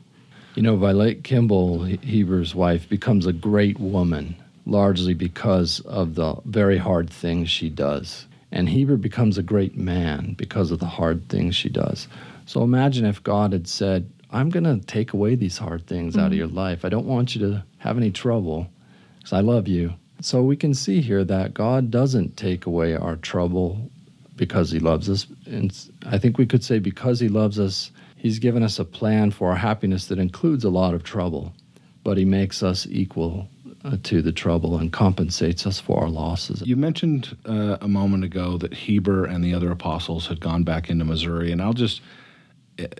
You 0.54 0.62
know, 0.62 0.76
Vilate 0.76 1.24
Kimball, 1.24 1.84
Heber's 1.84 2.54
wife, 2.54 2.88
becomes 2.88 3.26
a 3.26 3.32
great 3.32 3.78
woman 3.78 4.36
largely 4.68 5.14
because 5.14 5.80
of 5.80 6.14
the 6.14 6.36
very 6.44 6.78
hard 6.78 7.10
things 7.10 7.50
she 7.50 7.68
does. 7.68 8.26
And 8.52 8.68
Heber 8.68 8.96
becomes 8.96 9.38
a 9.38 9.42
great 9.42 9.76
man 9.76 10.34
because 10.34 10.70
of 10.70 10.78
the 10.78 10.86
hard 10.86 11.28
things 11.28 11.56
she 11.56 11.68
does. 11.68 12.08
So 12.46 12.62
imagine 12.62 13.04
if 13.04 13.22
God 13.22 13.52
had 13.52 13.66
said, 13.66 14.10
I'm 14.30 14.50
going 14.50 14.64
to 14.64 14.84
take 14.86 15.12
away 15.12 15.34
these 15.34 15.58
hard 15.58 15.86
things 15.86 16.16
out 16.16 16.26
of 16.26 16.32
mm-hmm. 16.32 16.38
your 16.38 16.48
life. 16.48 16.84
I 16.84 16.90
don't 16.90 17.06
want 17.06 17.34
you 17.34 17.40
to 17.46 17.64
have 17.78 17.96
any 17.96 18.10
trouble 18.10 18.68
because 19.18 19.32
I 19.32 19.40
love 19.40 19.68
you. 19.68 19.94
So 20.20 20.42
we 20.42 20.56
can 20.56 20.74
see 20.74 21.00
here 21.00 21.24
that 21.24 21.54
God 21.54 21.90
doesn't 21.90 22.36
take 22.36 22.66
away 22.66 22.94
our 22.94 23.16
trouble 23.16 23.90
because 24.36 24.70
he 24.70 24.78
loves 24.78 25.08
us. 25.08 25.26
And 25.46 25.74
I 26.06 26.18
think 26.18 26.38
we 26.38 26.46
could 26.46 26.64
say 26.64 26.78
because 26.78 27.20
he 27.20 27.28
loves 27.28 27.58
us, 27.58 27.90
he's 28.16 28.38
given 28.38 28.62
us 28.62 28.78
a 28.78 28.84
plan 28.84 29.30
for 29.30 29.50
our 29.50 29.56
happiness 29.56 30.06
that 30.06 30.18
includes 30.18 30.64
a 30.64 30.70
lot 30.70 30.94
of 30.94 31.04
trouble, 31.04 31.52
but 32.04 32.18
he 32.18 32.24
makes 32.24 32.62
us 32.62 32.86
equal 32.90 33.48
to 34.02 34.22
the 34.22 34.32
trouble 34.32 34.76
and 34.76 34.92
compensates 34.92 35.66
us 35.66 35.78
for 35.78 36.02
our 36.02 36.08
losses. 36.08 36.62
You 36.66 36.76
mentioned 36.76 37.36
uh, 37.46 37.78
a 37.80 37.88
moment 37.88 38.24
ago 38.24 38.58
that 38.58 38.74
Heber 38.74 39.24
and 39.24 39.44
the 39.44 39.54
other 39.54 39.70
apostles 39.70 40.26
had 40.26 40.40
gone 40.40 40.64
back 40.64 40.90
into 40.90 41.04
Missouri, 41.04 41.52
and 41.52 41.62
I'll 41.62 41.72
just 41.72 42.00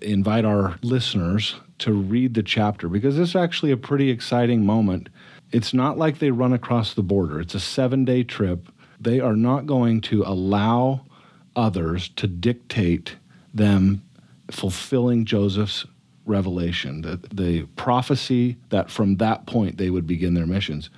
invite 0.03 0.45
our 0.45 0.79
listeners 0.83 1.57
to 1.79 1.93
read 1.93 2.35
the 2.35 2.43
chapter 2.43 2.88
because 2.88 3.17
this 3.17 3.31
is 3.31 3.37
actually 3.37 3.71
a 3.71 3.77
pretty 3.77 4.11
exciting 4.11 4.64
moment. 4.64 5.09
It's 5.53 5.73
not 5.73 5.99
like 5.99 6.19
they 6.19 6.31
run 6.31 6.53
across 6.53 6.95
the 6.95 7.03
border, 7.03 7.41
it's 7.41 7.55
a 7.55 7.61
seven 7.61 8.05
day 8.05 8.25
trip. 8.25 8.69
They 9.01 9.21
are 9.21 9.37
not 9.37 9.67
going 9.67 10.01
to 10.03 10.25
allow 10.25 11.07
others 11.55 12.09
to 12.17 12.27
dictate 12.27 13.17
them 13.55 14.03
fulfilling 14.51 15.25
Joseph's 15.25 15.87
revelation, 16.29 17.03
the, 17.03 17.21
the 17.33 17.62
prophecy 17.77 18.57
that 18.69 18.91
from 18.91 19.17
that 19.17 19.47
point 19.47 19.79
they 19.79 19.91
would 19.91 20.07
begin 20.07 20.35
their 20.35 20.47
missions. 20.47 20.91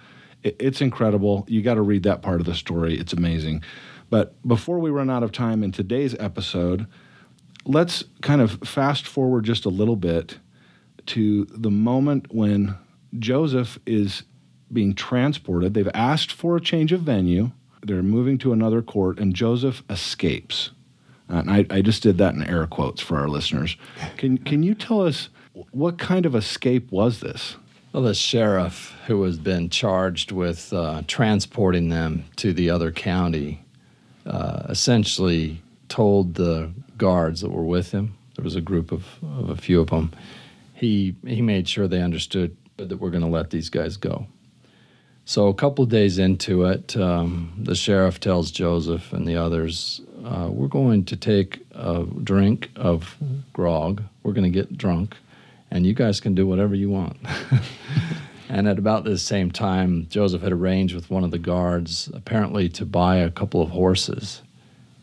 It, 0.43 0.57
it's 0.59 0.81
incredible. 0.81 1.45
You 1.49 1.62
got 1.62 1.75
to 1.75 1.83
read 1.83 2.03
that 2.03 2.23
part 2.23 2.40
of 2.40 2.47
the 2.47 2.55
story. 2.55 2.99
It's 2.99 3.12
amazing. 3.12 3.62
But 4.11 4.35
before 4.47 4.79
we 4.79 4.90
run 4.90 5.09
out 5.09 5.23
of 5.23 5.33
time 5.33 5.62
in 5.62 5.73
today's 5.73 6.16
episode, 6.19 6.87
let's 7.64 8.05
kind 8.23 8.40
of 8.40 8.59
fast 8.64 9.07
forward 9.07 9.45
just 9.45 9.64
a 9.64 9.71
little 9.71 9.97
bit 9.97 10.38
to 11.07 11.45
the 11.47 11.71
moment 11.71 12.35
when 12.35 12.77
Joseph 13.19 13.79
is 13.87 14.25
being 14.73 14.95
transported. 14.95 15.75
They've 15.75 15.88
asked 15.95 16.33
for 16.33 16.57
a 16.57 16.61
change 16.61 16.93
of 16.93 17.03
venue. 17.03 17.53
They're 17.83 18.03
moving 18.03 18.38
to 18.38 18.53
another 18.53 18.83
court, 18.83 19.19
and 19.19 19.35
Joseph 19.35 19.83
escapes. 19.88 20.71
And 21.31 21.51
I, 21.51 21.66
I 21.71 21.81
just 21.81 22.03
did 22.03 22.19
that 22.19 22.35
in 22.35 22.43
air 22.43 22.66
quotes 22.66 23.01
for 23.01 23.19
our 23.19 23.29
listeners. 23.29 23.77
Can, 24.16 24.38
can 24.38 24.62
you 24.62 24.75
tell 24.75 25.01
us 25.01 25.29
what 25.71 25.99
kind 25.99 26.27
of 26.27 26.35
escape 26.35 26.90
was 26.90 27.21
this? 27.21 27.57
Well, 27.93 28.03
the 28.03 28.14
sheriff 28.14 28.95
who 29.07 29.23
has 29.25 29.38
been 29.38 29.69
charged 29.69 30.33
with 30.33 30.73
uh, 30.73 31.03
transporting 31.07 31.88
them 31.88 32.25
to 32.37 32.53
the 32.53 32.71
other 32.71 32.93
county 32.93 33.64
uh, 34.27 34.66
essentially 34.69 35.61
told 35.88 36.35
the 36.35 36.73
guards 36.97 37.40
that 37.40 37.51
were 37.51 37.64
with 37.64 37.90
him, 37.90 38.16
there 38.37 38.45
was 38.45 38.57
a 38.57 38.61
group 38.61 38.93
of, 38.93 39.07
of 39.23 39.51
a 39.51 39.57
few 39.57 39.81
of 39.81 39.90
them, 39.90 40.12
he, 40.75 41.16
he 41.27 41.43
made 41.43 41.69
sure 41.69 41.88
they 41.88 42.01
understood 42.01 42.57
that 42.77 42.97
we're 42.99 43.11
going 43.11 43.23
to 43.23 43.29
let 43.29 43.51
these 43.51 43.69
guys 43.69 43.97
go. 43.97 44.27
So 45.25 45.49
a 45.49 45.55
couple 45.55 45.85
days 45.87 46.19
into 46.19 46.64
it, 46.64 46.97
um, 46.97 47.53
the 47.57 47.75
sheriff 47.75 48.21
tells 48.21 48.51
Joseph 48.51 49.12
and 49.12 49.27
the 49.29 49.37
others, 49.37 50.01
uh, 50.24 50.48
"We're 50.50 50.68
going 50.68 51.04
to 51.06 51.16
take 51.16 51.64
a 51.72 52.04
drink 52.22 52.70
of 52.76 53.16
grog. 53.52 54.02
We're 54.22 54.33
going 54.33 54.50
to 54.50 54.56
get 54.56 54.76
drunk, 54.76 55.16
and 55.70 55.87
you 55.87 55.94
guys 55.94 56.20
can 56.20 56.35
do 56.35 56.46
whatever 56.46 56.74
you 56.74 56.90
want." 56.90 57.16
and 58.48 58.68
at 58.68 58.78
about 58.78 59.04
the 59.04 59.18
same 59.18 59.50
time, 59.50 60.06
Joseph 60.11 60.42
had 60.42 60.52
arranged 60.52 60.94
with 60.94 61.11
one 61.11 61.24
of 61.24 61.30
the 61.30 61.38
guards, 61.38 62.11
apparently, 62.14 62.68
to 62.70 62.85
buy 62.85 63.16
a 63.16 63.30
couple 63.30 63.62
of 63.62 63.70
horses, 63.70 64.42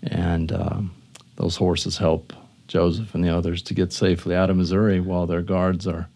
and 0.03 0.51
um, 0.51 0.91
those 1.35 1.55
horses 1.55 1.97
help 1.97 2.33
Joseph 2.67 3.15
and 3.15 3.23
the 3.23 3.29
others 3.29 3.61
to 3.63 3.73
get 3.73 3.93
safely 3.93 4.35
out 4.35 4.49
of 4.49 4.57
Missouri 4.57 4.99
while 4.99 5.25
their 5.25 5.41
guards 5.41 5.87
are 5.87 6.09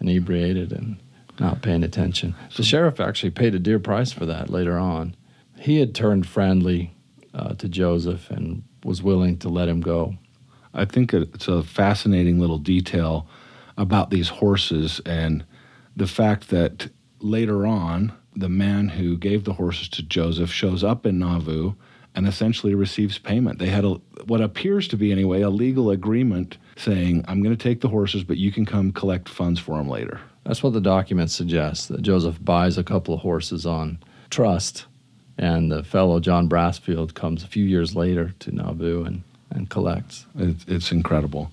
inebriated 0.00 0.72
and 0.72 0.96
not 1.40 1.62
paying 1.62 1.82
attention. 1.82 2.34
The 2.56 2.62
sheriff 2.62 3.00
actually 3.00 3.30
paid 3.30 3.54
a 3.54 3.58
dear 3.58 3.78
price 3.78 4.12
for 4.12 4.26
that 4.26 4.50
later 4.50 4.78
on. 4.78 5.14
He 5.58 5.80
had 5.80 5.94
turned 5.94 6.26
friendly 6.26 6.92
uh, 7.36 7.54
to 7.54 7.68
Joseph 7.68 8.30
and 8.30 8.64
was 8.84 9.02
willing 9.02 9.38
to 9.38 9.48
let 9.48 9.68
him 9.68 9.80
go. 9.80 10.16
I 10.74 10.84
think 10.84 11.14
it's 11.14 11.48
a 11.48 11.62
fascinating 11.62 12.40
little 12.40 12.58
detail 12.58 13.28
about 13.76 14.10
these 14.10 14.28
horses 14.28 15.00
and 15.06 15.44
the 15.94 16.06
fact 16.06 16.48
that 16.48 16.88
later 17.20 17.66
on, 17.66 18.12
the 18.34 18.48
man 18.48 18.88
who 18.88 19.16
gave 19.16 19.44
the 19.44 19.54
horses 19.54 19.88
to 19.90 20.02
Joseph 20.02 20.50
shows 20.50 20.84
up 20.84 21.06
in 21.06 21.18
Nauvoo 21.18 21.74
and 22.14 22.26
essentially 22.26 22.74
receives 22.74 23.18
payment. 23.18 23.58
They 23.58 23.68
had 23.68 23.84
a, 23.84 23.94
what 24.26 24.40
appears 24.40 24.88
to 24.88 24.96
be, 24.96 25.12
anyway, 25.12 25.42
a 25.42 25.50
legal 25.50 25.90
agreement 25.90 26.56
saying, 26.76 27.24
I'm 27.28 27.42
going 27.42 27.56
to 27.56 27.62
take 27.62 27.80
the 27.80 27.88
horses, 27.88 28.24
but 28.24 28.38
you 28.38 28.50
can 28.52 28.64
come 28.64 28.92
collect 28.92 29.28
funds 29.28 29.60
for 29.60 29.76
them 29.76 29.88
later. 29.88 30.20
That's 30.44 30.62
what 30.62 30.72
the 30.72 30.80
document 30.80 31.30
suggests 31.30 31.88
that 31.88 32.02
Joseph 32.02 32.42
buys 32.42 32.78
a 32.78 32.84
couple 32.84 33.14
of 33.14 33.20
horses 33.20 33.66
on 33.66 33.98
trust, 34.30 34.86
and 35.38 35.70
the 35.70 35.84
fellow 35.84 36.20
John 36.20 36.48
Brassfield 36.48 37.14
comes 37.14 37.44
a 37.44 37.46
few 37.46 37.64
years 37.64 37.94
later 37.94 38.34
to 38.40 38.54
Nauvoo 38.54 39.04
and, 39.04 39.22
and 39.50 39.68
collects. 39.68 40.26
It's, 40.38 40.64
it's 40.66 40.92
incredible. 40.92 41.52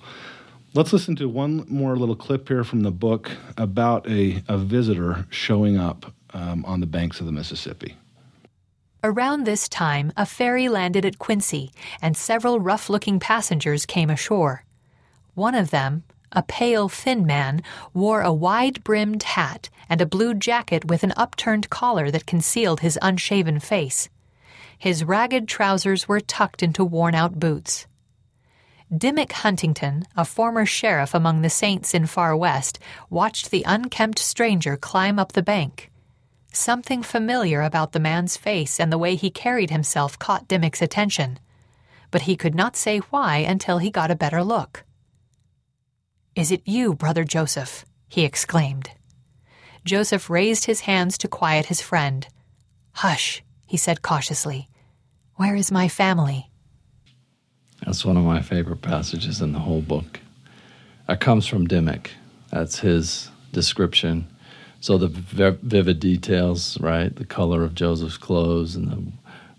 Let's 0.74 0.92
listen 0.92 1.14
to 1.16 1.28
one 1.28 1.64
more 1.68 1.96
little 1.96 2.16
clip 2.16 2.48
here 2.48 2.64
from 2.64 2.82
the 2.82 2.90
book 2.90 3.30
about 3.56 4.08
a, 4.08 4.42
a 4.48 4.58
visitor 4.58 5.26
showing 5.30 5.76
up 5.76 6.12
um, 6.32 6.64
on 6.64 6.80
the 6.80 6.86
banks 6.86 7.20
of 7.20 7.26
the 7.26 7.32
Mississippi. 7.32 7.96
Around 9.04 9.44
this 9.44 9.68
time, 9.68 10.12
a 10.16 10.24
ferry 10.24 10.68
landed 10.68 11.04
at 11.04 11.18
Quincy, 11.18 11.70
and 12.00 12.16
several 12.16 12.58
rough 12.58 12.88
looking 12.88 13.20
passengers 13.20 13.84
came 13.84 14.08
ashore. 14.08 14.64
One 15.34 15.54
of 15.54 15.70
them, 15.70 16.04
a 16.34 16.42
pale, 16.42 16.88
thin 16.88 17.24
man, 17.24 17.62
wore 17.92 18.22
a 18.22 18.32
wide 18.32 18.82
brimmed 18.84 19.22
hat 19.22 19.70
and 19.88 20.00
a 20.00 20.06
blue 20.06 20.34
jacket 20.34 20.84
with 20.84 21.02
an 21.02 21.12
upturned 21.16 21.70
collar 21.70 22.10
that 22.10 22.26
concealed 22.26 22.80
his 22.80 22.98
unshaven 23.00 23.60
face. 23.60 24.08
His 24.78 25.04
ragged 25.04 25.48
trousers 25.48 26.08
were 26.08 26.20
tucked 26.20 26.62
into 26.62 26.84
worn 26.84 27.14
out 27.14 27.38
boots. 27.38 27.86
Dimick 28.92 29.32
Huntington, 29.32 30.04
a 30.16 30.24
former 30.24 30.66
sheriff 30.66 31.14
among 31.14 31.42
the 31.42 31.50
Saints 31.50 31.94
in 31.94 32.06
Far 32.06 32.36
West, 32.36 32.78
watched 33.10 33.50
the 33.50 33.64
unkempt 33.66 34.18
stranger 34.18 34.76
climb 34.76 35.18
up 35.18 35.32
the 35.32 35.42
bank. 35.42 35.90
Something 36.52 37.02
familiar 37.02 37.62
about 37.62 37.92
the 37.92 37.98
man's 37.98 38.36
face 38.36 38.78
and 38.78 38.92
the 38.92 38.98
way 38.98 39.16
he 39.16 39.30
carried 39.30 39.70
himself 39.70 40.18
caught 40.18 40.46
Dimick's 40.48 40.82
attention, 40.82 41.40
but 42.10 42.22
he 42.22 42.36
could 42.36 42.54
not 42.54 42.76
say 42.76 42.98
why 42.98 43.38
until 43.38 43.78
he 43.78 43.90
got 43.90 44.12
a 44.12 44.14
better 44.14 44.44
look. 44.44 44.83
Is 46.36 46.50
it 46.50 46.62
you, 46.64 46.94
Brother 46.94 47.22
Joseph? 47.22 47.84
he 48.08 48.24
exclaimed. 48.24 48.90
Joseph 49.84 50.28
raised 50.28 50.64
his 50.64 50.80
hands 50.80 51.16
to 51.18 51.28
quiet 51.28 51.66
his 51.66 51.80
friend. 51.80 52.26
Hush, 52.92 53.42
he 53.66 53.76
said 53.76 54.02
cautiously. 54.02 54.68
Where 55.36 55.54
is 55.54 55.70
my 55.70 55.88
family? 55.88 56.50
That's 57.84 58.04
one 58.04 58.16
of 58.16 58.24
my 58.24 58.40
favorite 58.40 58.82
passages 58.82 59.40
in 59.40 59.52
the 59.52 59.58
whole 59.60 59.82
book. 59.82 60.20
It 61.08 61.20
comes 61.20 61.46
from 61.46 61.68
Dimick. 61.68 62.08
That's 62.50 62.80
his 62.80 63.30
description. 63.52 64.26
So 64.80 64.98
the 64.98 65.08
vivid 65.08 66.00
details, 66.00 66.80
right? 66.80 67.14
The 67.14 67.24
color 67.24 67.62
of 67.62 67.74
Joseph's 67.74 68.16
clothes 68.16 68.74
and 68.74 68.88
the 68.88 69.02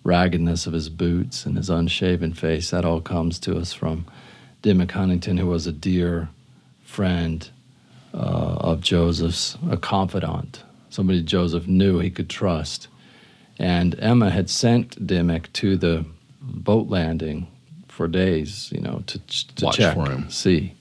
raggedness 0.04 0.68
of 0.68 0.74
his 0.74 0.90
boots 0.90 1.46
and 1.46 1.56
his 1.58 1.70
unshaven 1.70 2.34
face, 2.34 2.72
that 2.72 2.86
all 2.86 3.02
comes 3.02 3.40
to 3.40 3.58
us 3.58 3.74
from 3.74 4.06
Dimick 4.62 4.92
Huntington, 4.92 5.38
who 5.38 5.48
was 5.48 5.68
a 5.68 5.72
dear 5.72 6.30
friend 6.86 7.50
uh, 8.14 8.18
of 8.62 8.80
Joseph's, 8.80 9.58
a 9.70 9.76
confidant, 9.76 10.64
somebody 10.90 11.22
Joseph 11.22 11.68
knew 11.68 12.00
he 12.00 12.10
could 12.10 12.30
trust. 12.30 12.88
And 13.60 13.98
Emma 14.00 14.30
had 14.30 14.50
sent 14.50 15.06
Dimick 15.06 15.52
to 15.54 15.76
the 15.76 16.06
boat 16.42 16.88
landing 16.88 17.48
for 17.88 18.08
days, 18.08 18.72
you 18.74 18.82
know, 18.82 19.04
to, 19.08 19.20
to 19.20 19.66
Watch 19.66 19.78
check, 19.78 19.96
for 19.96 20.10
him. 20.10 20.30
see. 20.30 20.74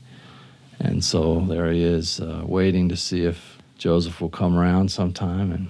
And 0.79 1.05
so 1.05 1.41
there 1.41 1.71
he 1.73 1.83
is, 1.83 2.21
uh, 2.21 2.43
waiting 2.45 2.89
to 2.89 2.97
see 2.97 3.25
if 3.25 3.59
Joseph 3.79 4.21
will 4.21 4.29
come 4.31 4.57
around 4.57 4.91
sometime. 4.91 5.53
And 5.53 5.69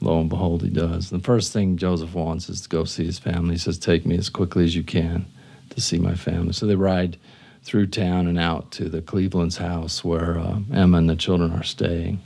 lo 0.00 0.20
and 0.20 0.30
behold, 0.30 0.62
he 0.62 0.70
does. 0.70 1.10
The 1.10 1.18
first 1.18 1.52
thing 1.52 1.76
Joseph 1.76 2.14
wants 2.14 2.48
is 2.48 2.60
to 2.62 2.68
go 2.68 2.84
see 2.84 3.04
his 3.04 3.18
family. 3.18 3.54
He 3.54 3.58
says, 3.58 3.78
Take 3.78 4.06
me 4.06 4.16
as 4.16 4.28
quickly 4.28 4.64
as 4.64 4.74
you 4.76 4.84
can 4.84 5.26
to 5.70 5.80
see 5.80 5.98
my 5.98 6.14
family. 6.14 6.52
So 6.52 6.66
they 6.66 6.76
ride 6.76 7.16
through 7.64 7.86
town 7.86 8.26
and 8.26 8.38
out 8.38 8.70
to 8.72 8.88
the 8.88 9.00
Cleveland's 9.00 9.56
house 9.56 10.04
where 10.04 10.38
uh, 10.38 10.58
Emma 10.72 10.98
and 10.98 11.08
the 11.08 11.16
children 11.16 11.52
are 11.52 11.64
staying. 11.64 12.20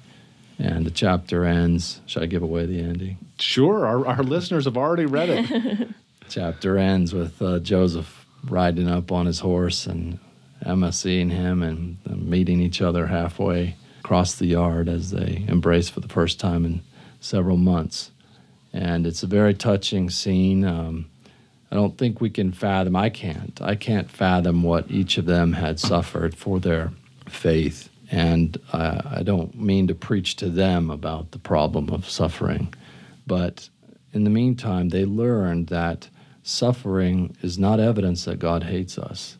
And 0.58 0.84
the 0.84 0.90
chapter 0.90 1.44
ends. 1.44 2.00
Should 2.06 2.24
I 2.24 2.26
give 2.26 2.42
away 2.42 2.66
the 2.66 2.80
ending? 2.80 3.18
Sure, 3.38 3.86
our, 3.86 4.04
our 4.04 4.22
listeners 4.24 4.64
have 4.64 4.76
already 4.76 5.06
read 5.06 5.28
it. 5.30 5.88
chapter 6.28 6.76
ends 6.76 7.14
with 7.14 7.40
uh, 7.40 7.60
Joseph 7.60 8.26
riding 8.44 8.88
up 8.88 9.12
on 9.12 9.26
his 9.26 9.38
horse 9.38 9.86
and 9.86 10.18
Emma 10.66 10.92
seeing 10.92 11.30
him 11.30 11.62
and 11.62 11.98
meeting 12.06 12.60
each 12.60 12.82
other 12.82 13.06
halfway 13.06 13.76
across 14.00 14.34
the 14.34 14.46
yard 14.46 14.88
as 14.88 15.12
they 15.12 15.44
embrace 15.46 15.88
for 15.88 16.00
the 16.00 16.08
first 16.08 16.40
time 16.40 16.64
in 16.64 16.80
several 17.20 17.56
months. 17.56 18.10
And 18.72 19.06
it's 19.06 19.22
a 19.22 19.28
very 19.28 19.54
touching 19.54 20.10
scene. 20.10 20.64
Um, 20.64 21.06
I 21.70 21.74
don't 21.74 21.98
think 21.98 22.20
we 22.20 22.30
can 22.30 22.52
fathom, 22.52 22.96
I 22.96 23.10
can't, 23.10 23.60
I 23.60 23.74
can't 23.74 24.10
fathom 24.10 24.62
what 24.62 24.90
each 24.90 25.18
of 25.18 25.26
them 25.26 25.52
had 25.52 25.78
suffered 25.78 26.34
for 26.34 26.58
their 26.58 26.92
faith. 27.28 27.90
And 28.10 28.58
uh, 28.72 29.02
I 29.04 29.22
don't 29.22 29.54
mean 29.54 29.86
to 29.88 29.94
preach 29.94 30.36
to 30.36 30.48
them 30.48 30.90
about 30.90 31.32
the 31.32 31.38
problem 31.38 31.90
of 31.90 32.08
suffering, 32.08 32.72
but 33.26 33.68
in 34.14 34.24
the 34.24 34.30
meantime, 34.30 34.88
they 34.88 35.04
learned 35.04 35.66
that 35.66 36.08
suffering 36.42 37.36
is 37.42 37.58
not 37.58 37.80
evidence 37.80 38.24
that 38.24 38.38
God 38.38 38.62
hates 38.62 38.98
us. 38.98 39.36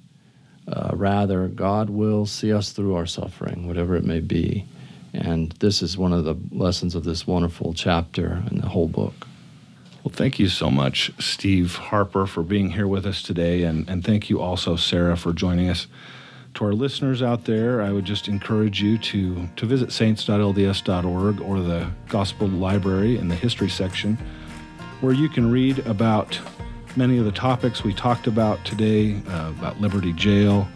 Uh, 0.67 0.91
rather, 0.93 1.49
God 1.49 1.89
will 1.89 2.27
see 2.27 2.53
us 2.53 2.73
through 2.73 2.95
our 2.95 3.07
suffering, 3.07 3.67
whatever 3.67 3.97
it 3.97 4.05
may 4.05 4.21
be. 4.21 4.67
And 5.15 5.53
this 5.53 5.81
is 5.81 5.97
one 5.97 6.13
of 6.13 6.25
the 6.25 6.37
lessons 6.53 6.95
of 6.95 7.05
this 7.05 7.27
wonderful 7.27 7.73
chapter 7.73 8.43
in 8.51 8.61
the 8.61 8.69
whole 8.69 8.89
book. 8.89 9.27
Well, 10.09 10.17
thank 10.17 10.39
you 10.39 10.49
so 10.49 10.71
much, 10.71 11.13
Steve 11.19 11.77
Harper, 11.77 12.27
for 12.27 12.43
being 12.43 12.71
here 12.71 12.87
with 12.87 13.05
us 13.05 13.21
today. 13.21 13.65
And, 13.65 13.87
and 13.91 14.03
thank 14.03 14.31
you 14.31 14.41
also, 14.41 14.75
Sarah, 14.75 15.19
for 15.19 15.35
joining 15.35 15.69
us. 15.69 15.87
To 16.55 16.65
our 16.65 16.73
listeners 16.73 17.23
out 17.23 17.45
there, 17.45 17.83
I 17.83 17.93
would 17.93 18.07
just 18.07 18.27
encourage 18.27 18.81
you 18.81 18.97
to, 18.97 19.47
to 19.57 19.67
visit 19.67 19.93
saints.lds.org 19.93 21.41
or 21.43 21.61
the 21.61 21.91
Gospel 22.09 22.49
Library 22.49 23.19
in 23.19 23.29
the 23.29 23.35
History 23.35 23.69
section, 23.69 24.17
where 25.03 25.13
you 25.13 25.29
can 25.29 25.53
read 25.53 25.81
about 25.81 26.41
many 26.97 27.19
of 27.19 27.27
the 27.27 27.33
topics 27.33 27.85
we 27.85 27.93
talked 27.93 28.27
about 28.27 28.65
today 28.65 29.21
uh, 29.29 29.51
about 29.59 29.79
Liberty 29.79 30.15
Jail 30.15 30.67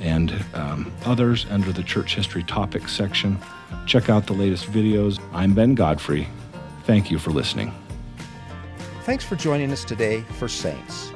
and 0.00 0.42
um, 0.54 0.90
others 1.04 1.44
under 1.50 1.70
the 1.70 1.82
Church 1.82 2.14
History 2.14 2.44
Topics 2.44 2.96
section. 2.96 3.38
Check 3.84 4.08
out 4.08 4.26
the 4.26 4.32
latest 4.32 4.72
videos. 4.72 5.22
I'm 5.34 5.52
Ben 5.52 5.74
Godfrey. 5.74 6.28
Thank 6.84 7.10
you 7.10 7.18
for 7.18 7.30
listening. 7.30 7.74
Thanks 9.10 9.24
for 9.24 9.34
joining 9.34 9.72
us 9.72 9.82
today 9.82 10.20
for 10.38 10.46
Saints. 10.46 11.12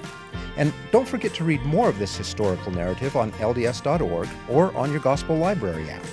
And 0.56 0.74
don't 0.90 1.06
forget 1.06 1.32
to 1.34 1.44
read 1.44 1.62
more 1.62 1.88
of 1.88 1.96
this 1.96 2.16
historical 2.16 2.72
narrative 2.72 3.14
on 3.14 3.30
LDS.org 3.34 4.28
or 4.48 4.76
on 4.76 4.90
your 4.90 4.98
Gospel 4.98 5.36
Library 5.36 5.88
app. 5.88 6.04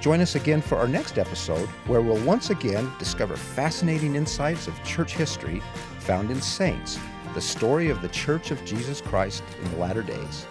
Join 0.00 0.20
us 0.20 0.34
again 0.34 0.60
for 0.60 0.76
our 0.78 0.88
next 0.88 1.16
episode, 1.16 1.68
where 1.86 2.00
we'll 2.00 2.20
once 2.24 2.50
again 2.50 2.90
discover 2.98 3.36
fascinating 3.36 4.16
insights 4.16 4.66
of 4.66 4.82
church 4.82 5.14
history 5.14 5.62
found 6.00 6.32
in 6.32 6.42
Saints 6.42 6.98
the 7.34 7.40
story 7.40 7.88
of 7.88 8.02
the 8.02 8.08
Church 8.08 8.50
of 8.50 8.64
Jesus 8.64 9.00
Christ 9.00 9.44
in 9.62 9.70
the 9.70 9.76
latter 9.76 10.02
days. 10.02 10.44